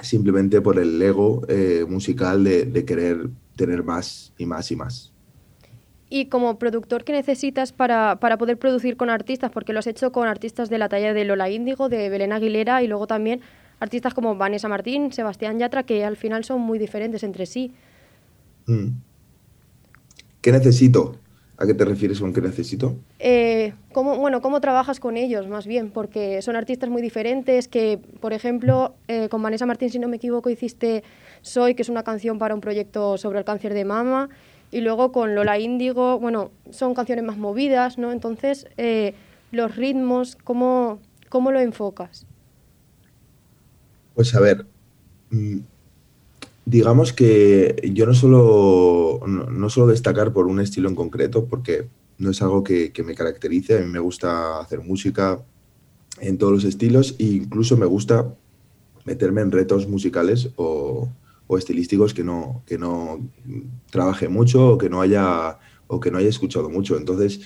[0.01, 5.13] simplemente por el ego eh, musical de, querer tener más y más y más.
[6.09, 9.51] Y como productor, ¿qué necesitas para, para, poder producir con artistas?
[9.51, 12.83] Porque lo has hecho con artistas de la talla de Lola Índigo, de Belén Aguilera
[12.83, 13.41] y luego también
[13.81, 17.73] artistas como Vanessa Martín, Sebastián Yatra, que al final son muy diferentes entre sí.
[18.67, 18.89] Mm.
[20.41, 21.17] ¿Qué necesito?
[21.57, 22.97] ¿A qué te refieres con qué necesito?
[23.25, 25.93] Eh, ¿cómo, bueno, ¿cómo trabajas con ellos más bien?
[25.93, 30.17] Porque son artistas muy diferentes que, por ejemplo, eh, con Vanessa Martín, si no me
[30.17, 31.05] equivoco, hiciste
[31.41, 34.29] Soy, que es una canción para un proyecto sobre el cáncer de mama.
[34.73, 38.11] y luego con Lola Índigo, bueno, son canciones más movidas, ¿no?
[38.11, 39.15] Entonces, eh,
[39.51, 40.99] los ritmos, ¿cómo,
[41.29, 42.27] ¿cómo lo enfocas?
[44.15, 44.65] Pues a ver,
[45.31, 45.59] mm,
[46.65, 51.87] digamos que yo no suelo, no, no suelo destacar por un estilo en concreto, porque
[52.19, 53.79] no es algo que, que me caracterice.
[53.79, 55.43] A mí me gusta hacer música
[56.21, 58.35] en todos los estilos e incluso me gusta
[59.05, 61.09] meterme en retos musicales o,
[61.47, 63.21] o estilísticos que no, que no
[63.91, 66.97] trabaje mucho o que no haya, o que no haya escuchado mucho.
[66.97, 67.41] Entonces,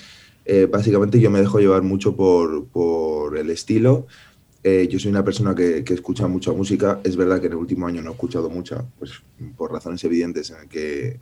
[0.45, 4.07] eh, básicamente yo me dejo llevar mucho por, por el estilo.
[4.63, 6.99] Eh, yo soy una persona que, que, escucha mucha música.
[7.03, 9.11] Es verdad que en el último año no he escuchado mucha, pues
[9.55, 11.19] por razones evidentes en que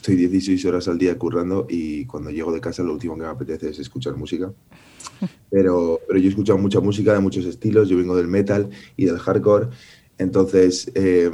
[0.00, 3.28] estoy 16 horas al día currando y cuando llego de casa lo último que me
[3.28, 4.50] apetece es escuchar música.
[5.50, 9.06] Pero, pero yo he escuchado mucha música de muchos estilos, yo vengo del metal y
[9.06, 9.68] del hardcore,
[10.16, 11.30] entonces eh,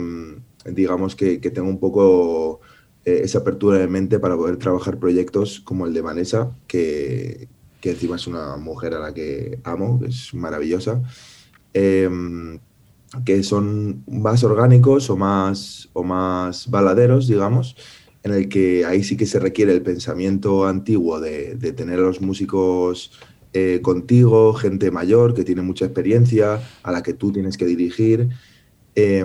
[0.64, 2.60] digamos que, que, tengo un poco
[3.04, 7.48] eh, esa apertura de mente para poder trabajar proyectos como el de Vanessa, que,
[7.80, 11.02] que encima es una mujer a la que amo, que es maravillosa.
[11.74, 12.08] Eh,
[13.24, 17.76] que son más orgánicos o más, o más baladeros, digamos,
[18.26, 22.02] en el que ahí sí que se requiere el pensamiento antiguo de, de tener a
[22.02, 23.12] los músicos
[23.52, 28.28] eh, contigo, gente mayor que tiene mucha experiencia, a la que tú tienes que dirigir,
[28.96, 29.24] eh,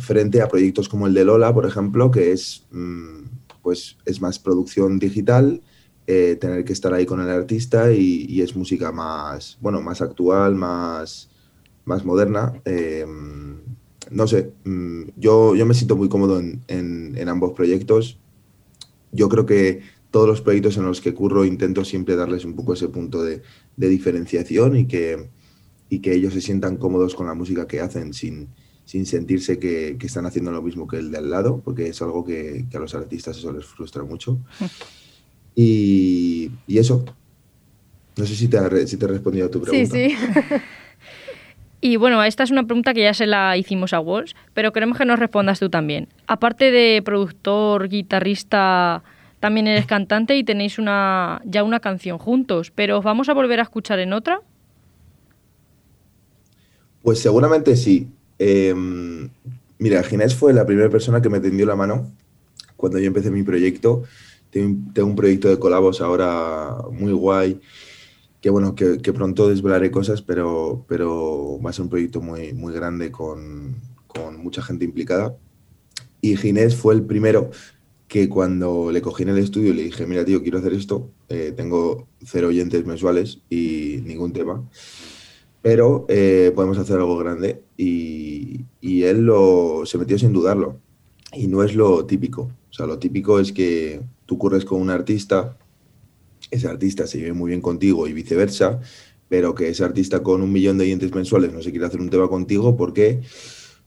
[0.00, 3.26] frente a proyectos como el de Lola, por ejemplo, que es, mmm,
[3.62, 5.62] pues, es más producción digital,
[6.08, 10.02] eh, tener que estar ahí con el artista y, y, es música más, bueno, más
[10.02, 11.30] actual, más,
[11.84, 13.60] más moderna em,
[14.10, 18.18] no sé, mm, yo, yo me siento muy cómodo en, en, en, ambos proyectos.
[19.12, 19.80] Yo creo que
[20.10, 23.42] todos los proyectos en los que curro intento siempre darles un poco ese punto de,
[23.76, 25.28] de diferenciación y que,
[25.88, 28.48] y que ellos se sientan cómodos con la música que hacen sin,
[28.84, 32.02] sin sentirse que, que, están haciendo lo mismo que el de al lado, porque es
[32.02, 34.38] algo que, que a los artistas eso les frustra mucho.
[35.52, 37.04] Y, y eso,
[38.16, 39.94] no sé si te, si te he respondido a tu pregunta.
[39.94, 40.16] Sí, sí.
[41.80, 44.98] Y bueno, esta es una pregunta que ya se la hicimos a Walls, pero queremos
[44.98, 46.08] que nos respondas tú también.
[46.26, 49.02] Aparte de productor, guitarrista,
[49.40, 53.60] también eres cantante y tenéis una, ya una canción juntos, pero ¿os vamos a volver
[53.60, 54.42] a escuchar en otra?
[57.02, 58.08] Pues seguramente sí.
[58.38, 58.74] Eh,
[59.78, 62.10] mira, Ginés fue la primera persona que me tendió la mano
[62.76, 64.02] cuando yo empecé mi proyecto.
[64.50, 67.58] Tengo, tengo un proyecto de colabos ahora muy guay
[68.40, 72.52] que bueno, que, que, pronto desvelaré cosas, pero, pero va a ser un proyecto muy,
[72.54, 73.76] muy grande con,
[74.06, 75.36] con mucha gente implicada.
[76.20, 77.50] Y Ginés fue el primero
[78.08, 81.52] que cuando le cogí en el estudio le dije, mira tío, quiero hacer esto, eh,
[81.56, 84.68] tengo cero oyentes mensuales y ningún tema,
[85.62, 87.62] pero eh, podemos hacer algo grande.
[87.76, 90.80] Y, y él lo, se metió sin dudarlo.
[91.32, 92.50] Y no es lo típico.
[92.70, 95.56] O sea, lo típico es que tú corres con un artista,
[96.50, 98.80] ese artista se lleve muy bien contigo y viceversa,
[99.28, 102.10] pero que ese artista con un millón de oyentes mensuales no se quiere hacer un
[102.10, 103.20] tema contigo porque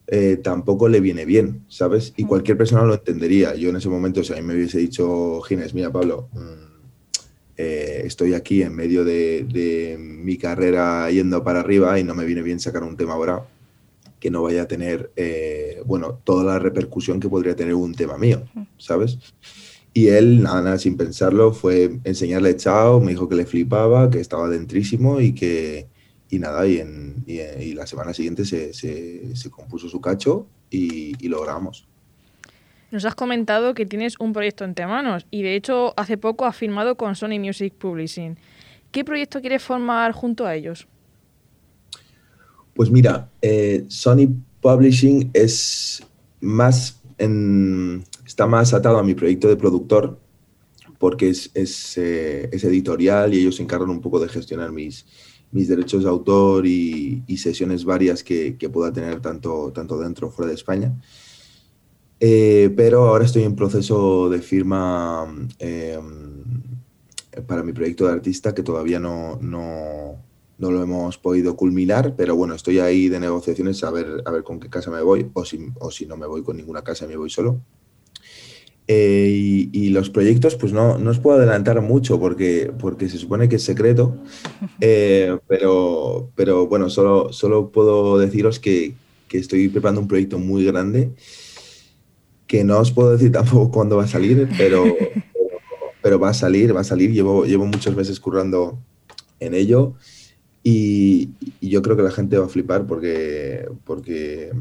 [0.08, 2.14] eh, tampoco le viene bien, ¿sabes?
[2.18, 3.56] Y cualquier persona lo entendería.
[3.56, 6.74] Yo en ese momento, si a mí me hubiese dicho, Ginés, mira, Pablo, mmm,
[7.58, 12.26] eh, estoy aquí en medio de, de, mi carrera yendo para arriba y no me
[12.26, 13.46] viene bien sacar un tema ahora
[14.20, 18.18] que no vaya a tener, eh, bueno, toda la repercusión que podría tener un tema
[18.18, 18.42] mío,
[18.78, 19.20] ¿sabes?
[19.94, 24.20] Y él, nada, nada, sin pensarlo, fue enseñarle chao, me dijo que le flipaba, que
[24.20, 25.88] estaba dentrísimo y que,
[26.30, 30.48] y nada, y, en, y, y la semana siguiente se, se, se compuso su cacho
[30.72, 31.88] y, y, lo grabamos.
[32.90, 36.56] Nos has comentado que tienes un proyecto entre manos y de hecho hace poco has
[36.56, 38.38] firmado con Sony Music Publishing.
[38.92, 40.88] ¿Qué proyecto quieres formar junto a ellos?
[42.74, 44.30] Pues mira, eh, Sony
[44.62, 46.04] Publishing es
[46.42, 48.04] más en,
[48.34, 50.20] está más atado a mi proyecto de productor
[50.98, 51.52] porque es,
[51.98, 55.06] eh, es, editorial y ellos se encargan un poco de gestionar mis,
[55.52, 60.30] mis derechos de autor y, y sesiones varias que, que, pueda tener tanto, tanto dentro
[60.30, 61.00] o fuera de España.
[62.20, 65.28] Eh, pero ahora estoy en proceso de firma
[65.60, 66.00] eh,
[67.46, 70.24] para mi proyecto de artista que todavía no, no,
[70.58, 74.44] no, lo hemos podido culminar, pero bueno, estoy ahí de negociaciones a ver, a ver
[74.44, 77.06] con qué casa me voy o si, o si no me voy con ninguna casa,
[77.06, 77.62] me voy solo.
[78.88, 83.18] Eh, y, y, los proyectos, pues no, no os puedo adelantar mucho porque, porque se
[83.18, 84.18] supone que es secreto,
[84.82, 88.94] eh, pero, pero bueno, solo, solo puedo deciros que,
[89.30, 91.12] que, estoy preparando un proyecto muy grande,
[92.46, 95.24] que no os puedo decir tampoco cuándo va a salir, pero, pero,
[96.02, 97.14] pero, va a salir, va a salir.
[97.14, 98.80] Llevo, llevo muchos meses currando
[99.40, 99.94] en ello
[100.62, 101.30] y,
[101.62, 104.52] y yo creo que la gente va a flipar porque, porque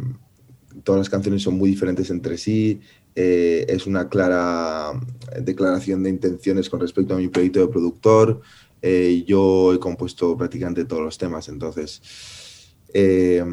[0.84, 2.80] todas las canciones son muy diferentes entre sí,
[3.14, 4.92] eh, es una clara
[5.40, 8.40] declaración de intenciones con respecto a mi proyecto de productor.
[8.80, 12.02] Eh, yo he compuesto prácticamente todos los temas, entonces
[12.92, 13.44] eh,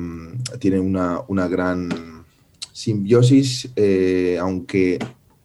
[0.60, 2.26] tiene una, una gran
[2.74, 5.00] simbiosis, eh, aunque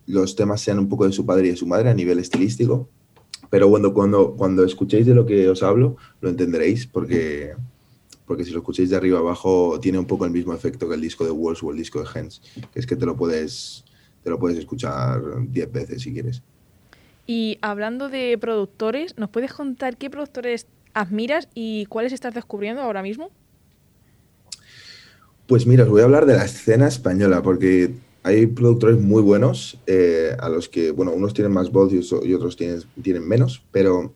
[0.06, 2.88] los temas sean un poco de su padre y de su madre a nivel estilístico.
[3.50, 7.52] Pero bueno, cuando, cuando escuchéis de lo que os hablo, lo entenderéis, porque,
[8.26, 11.00] porque si lo escucháis de arriba abajo, tiene un poco el mismo efecto que el
[11.00, 12.40] disco de Walls o el disco de Hens,
[12.72, 13.84] que es que te lo puedes,
[14.24, 16.42] te lo puedes escuchar 10 veces si quieres.
[17.26, 23.02] Y hablando de productores, ¿nos puedes contar qué productores admiras y cuáles estás descubriendo ahora
[23.02, 23.30] mismo?
[25.46, 29.78] Pues mira, os voy a hablar de la escena española, porque hay productores muy buenos,
[29.86, 34.14] eh, a los que, bueno, unos tienen más voz y, otros tienen, tienen menos, pero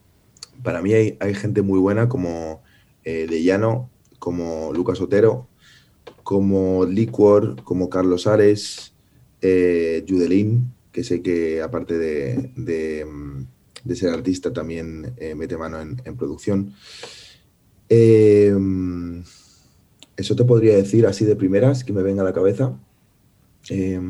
[0.63, 2.63] para mí hay, hay gente muy buena como
[3.05, 5.47] eh, De Llano, como Lucas Otero,
[6.23, 8.95] como Liquor, como Carlos Ares,
[9.41, 15.81] eh, Judelín, que sé que aparte de, de, mm, ser artista también eh, mete mano
[15.81, 16.75] en, producción.
[17.89, 19.21] Eh, mm,
[20.17, 22.77] eso te podría decir así de primeras que me venga a la cabeza.
[23.71, 24.01] Eh,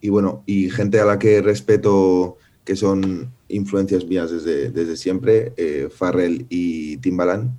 [0.00, 5.52] y bueno, y gente a la que respeto que son influencias mías desde, desde siempre,
[5.90, 7.58] Farrell y Timbaland,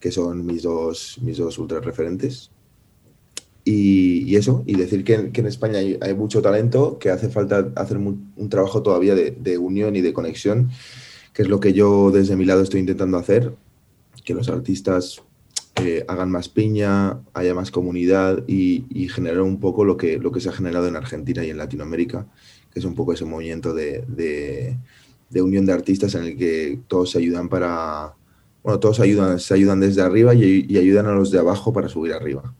[0.00, 2.50] que son mis dos, mis dos ultra referentes.
[3.64, 8.16] Y, eso, y decir que, en España hay, mucho talento, que hace falta hacer mu-
[8.36, 10.70] un trabajo todavía de, unión y de conexión,
[11.32, 13.54] que es lo que yo desde mi lado estoy intentando hacer,
[14.24, 15.22] que los artistas
[15.76, 20.32] eh, hagan más piña, haya más comunidad y, y generar un poco lo que, lo
[20.32, 22.26] que se ha generado en Argentina y en Latinoamérica,
[22.72, 24.76] que es un poco ese movimiento de, de-
[25.42, 28.14] unión de artistas en el que todos se ayudan para,
[28.62, 32.12] bueno, todos ayudan, se ayudan desde arriba y ayudan a los de abajo para subir
[32.12, 32.54] arriba.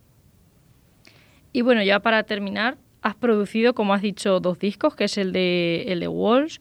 [1.53, 5.33] Y bueno, ya para terminar, has producido, como has dicho, dos discos, que es el
[5.33, 6.59] de, el de Walsh,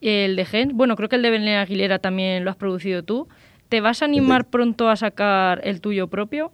[0.00, 0.72] el de Gens.
[0.74, 3.28] Bueno, creo que el de Belén Aguilera también lo has producido tú.
[3.68, 6.52] ¿Te vas a animar pronto a sacar el tuyo propio?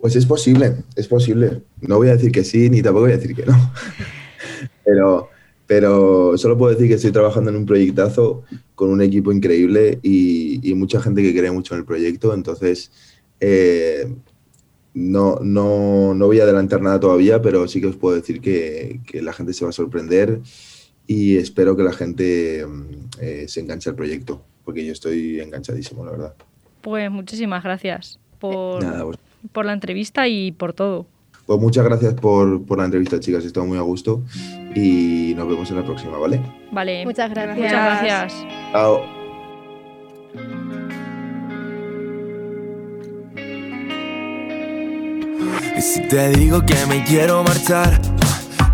[0.00, 1.62] Pues es posible, es posible.
[1.80, 3.54] No voy a decir que sí, ni tampoco voy a decir que no.
[4.84, 5.28] Pero,
[5.66, 8.42] pero solo puedo decir que estoy trabajando en un proyectazo
[8.74, 12.34] con un equipo increíble y, y mucha gente que cree mucho en el proyecto.
[12.34, 12.90] Entonces,
[13.38, 14.12] eh,
[15.00, 19.00] no, no, no voy a adelantar nada todavía, pero sí que os puedo decir que,
[19.06, 20.40] que la gente se va a sorprender
[21.06, 22.82] y espero que la gente mm,
[23.20, 26.34] eh, se enganche al proyecto, porque yo estoy enganchadísimo, la verdad.
[26.82, 29.18] Pues muchísimas gracias por, Nada, pues-
[29.52, 31.06] por la entrevista y por todo.
[31.46, 33.42] Pues muchas gracias por, por la entrevista, chicas.
[33.42, 34.22] He estado muy a gusto
[34.76, 36.40] y nos vemos en la próxima, ¿vale?
[36.70, 37.04] Vale.
[37.04, 37.56] Muchas gracias.
[37.56, 38.46] Muchas gracias.
[38.70, 39.19] Chao.
[45.80, 47.98] Y si te digo que me quiero marchar,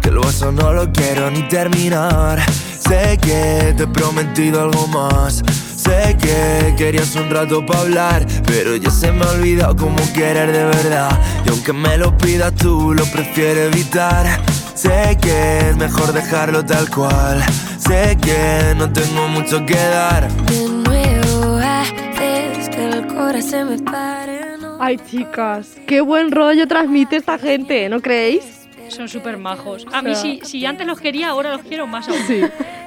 [0.02, 2.44] que el vaso no lo quiero ni terminar.
[2.50, 5.40] Sé que te he prometido algo más.
[5.76, 10.50] Sé que querías un rato para hablar, pero ya se me ha olvidado cómo querer
[10.50, 11.16] de verdad.
[11.44, 14.26] Y aunque me lo pidas tú, lo prefiero evitar.
[14.74, 17.40] Sé que es mejor dejarlo tal cual.
[17.78, 20.28] Sé que no tengo mucho que dar.
[20.46, 24.45] De nuevo haces que el corazón me pare.
[24.78, 28.68] Ay, chicas, qué buen rollo transmite esta gente, ¿no creéis?
[28.88, 29.84] Son súper majos.
[29.92, 32.18] A mí, O sea- si, si antes los quería, ahora los quiero más aún.
[32.26, 32.40] Sí.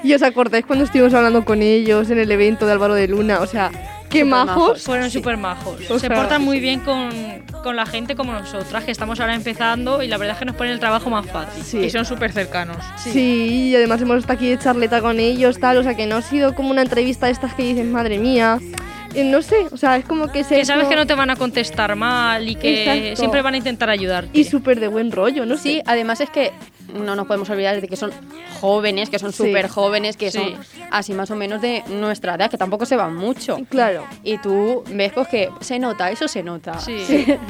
[0.03, 3.39] ¿Y os acordáis cuando estuvimos hablando con ellos en el evento de Álvaro de Luna?
[3.41, 3.69] O sea,
[4.09, 4.45] qué majos.
[4.55, 4.83] majos.
[4.83, 5.89] Fueron súper majos.
[5.91, 7.09] O Se sea- portan muy bien con,
[7.63, 10.55] con la gente como nosotras, que estamos ahora empezando y la verdad es que nos
[10.55, 11.63] ponen el trabajo más fácil.
[11.63, 11.77] Sí.
[11.79, 12.77] Y son súper cercanos.
[12.97, 13.69] Sí.
[13.71, 16.21] y además hemos estado aquí de charleta con ellos, tal, o sea que no ha
[16.21, 18.57] sido como una entrevista de estas que dices, madre mía.
[19.15, 20.55] Eh, no sé, o sea, es como que se.
[20.57, 23.15] Que sabes que no te van a contestar mal y que Exacto.
[23.17, 24.29] siempre van a intentar ayudarte.
[24.37, 25.57] Y súper de buen rollo, ¿no?
[25.57, 25.83] Sí, sé.
[25.87, 26.51] además es que
[26.93, 28.11] no nos podemos olvidar de que son
[28.59, 29.37] jóvenes, que son Sí.
[29.47, 30.37] súper jóvenes, que Sí.
[30.39, 30.53] son
[30.91, 33.57] así más o menos de nuestra edad, que tampoco se van mucho.
[33.69, 34.05] Claro.
[34.23, 36.79] Y tú ves pues que se nota, eso se nota.
[36.79, 36.97] Sí.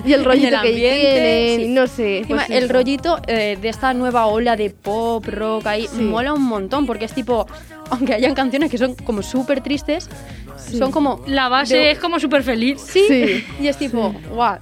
[0.06, 1.68] Y el rollito el que ambiente, tienen, sí.
[1.74, 2.18] no sé.
[2.20, 2.74] Encima, pues el eso.
[2.74, 6.02] rollito eh, de esta nueva ola de pop, rock ahí, Sí.
[6.02, 7.48] mola un montón, porque es tipo,
[7.92, 10.10] aunque hayan canciones que son como súper tristes,
[10.72, 10.78] Sí.
[10.78, 11.22] son como...
[11.28, 12.80] La base de- es como súper feliz.
[12.82, 13.46] Sí, Sí.
[13.62, 14.58] y es tipo, guau,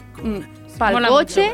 [0.78, 1.52] para el coche,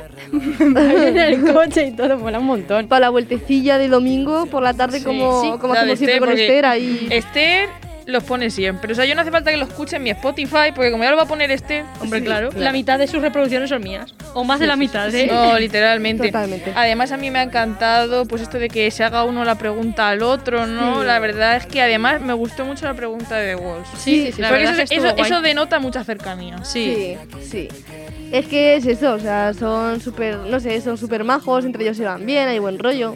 [0.60, 2.88] en el coche y todo, mola un montón.
[2.88, 6.30] Para la vueltecilla de domingo por la tarde, Sí, como, sí, como hacemos siempre con
[6.32, 7.08] Esther ahí.
[7.10, 7.70] Esther
[8.06, 8.92] los pone siempre.
[8.92, 11.12] O sea, yo no hace falta que lo escuche en mi Spotify, porque como ya
[11.12, 14.14] lo va a poner este, Hombre, claro, la mitad de sus reproducciones son mías.
[14.34, 15.28] O más de la mitad, ¿eh?
[15.32, 16.28] No, literalmente.
[16.28, 16.74] Totalmente.
[16.76, 20.10] Además, a mí me ha encantado pues esto de que se haga uno la pregunta
[20.10, 21.04] al otro, ¿no?
[21.04, 23.88] La verdad es que además me gustó mucho la pregunta de The Walls.
[23.98, 26.64] Sí, sí, sí, la Porque verdad eso, es que eso- denota mucha cercanía.
[26.64, 27.16] Sí.
[27.42, 27.68] Sí, sí.
[28.32, 31.98] Es que es eso, o sea, son súper, no sé, son súper majos, entre ellos
[31.98, 33.16] se van bien, hay buen rollo.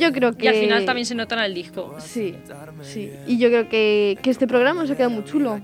[0.00, 0.46] Yo creo que...
[0.46, 1.96] Y al final también se nota en el disco.
[1.98, 2.34] Sí,
[2.82, 3.12] sí.
[3.26, 5.60] Y yo creo que, que este programa se ha quedado muy chulo.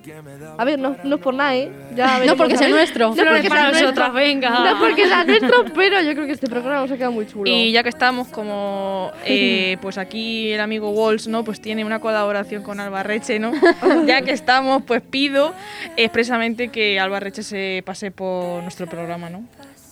[0.59, 1.71] A ver, no, no es por nada, ¿eh?
[1.95, 3.15] Ya No porque a sea nuestro.
[3.15, 4.73] No porque para nosotras, venga.
[4.73, 7.51] No porque sea nuestro, pero yo creo que este programa se ha quedado muy chulo.
[7.51, 11.45] Y ya que estamos como eh, pues aquí el amigo Walls, ¿no?
[11.45, 13.53] Pues tiene una colaboración con Albarreche, ¿no?
[14.07, 15.55] ya que estamos, pues pido
[15.97, 19.45] expresamente que Albarreche se pase por nuestro programa, ¿no?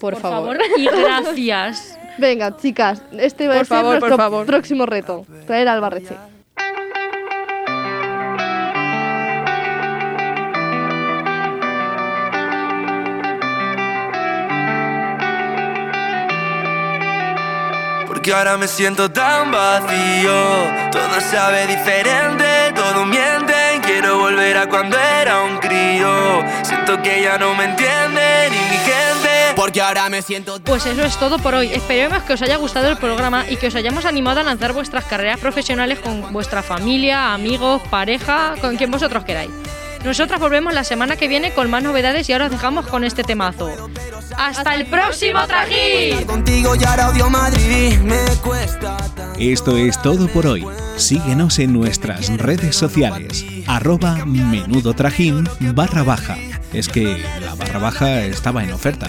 [0.04, 0.58] Por, Por favor.
[0.58, 1.98] favor y gracias.
[2.18, 4.44] Venga, chicas, este va a Por ser favor, por nuestro favor.
[4.46, 5.24] próximo reto.
[5.46, 6.14] Traer al Barreche.
[18.06, 20.34] Porque ahora me siento tan vacío.
[20.90, 23.80] Todo sabe diferente, todo mienten.
[23.82, 26.42] Quiero volver a cuando era un crío.
[26.62, 29.23] Siento que ya no me entiende ni mi gente.
[29.56, 31.72] Porque ahora me siento Pues eso es todo por hoy.
[31.72, 35.04] Esperemos que os haya gustado el programa y que os hayamos animado a lanzar vuestras
[35.04, 39.50] carreras profesionales con vuestra familia, amigos, pareja, con quien vosotros queráis.
[40.04, 43.24] Nosotras volvemos la semana que viene con más novedades y ahora os dejamos con este
[43.24, 43.70] temazo.
[44.36, 46.26] ¡Hasta el próximo trajín!
[46.26, 47.98] contigo y ahora odio Madrid.
[48.00, 49.32] Me cuesta tanto.
[49.38, 50.66] Esto es todo por hoy.
[50.96, 53.46] Síguenos en nuestras redes sociales.
[53.66, 56.36] Arroba menudo trajín barra baja.
[56.72, 59.08] Es que la barra baja estaba en oferta.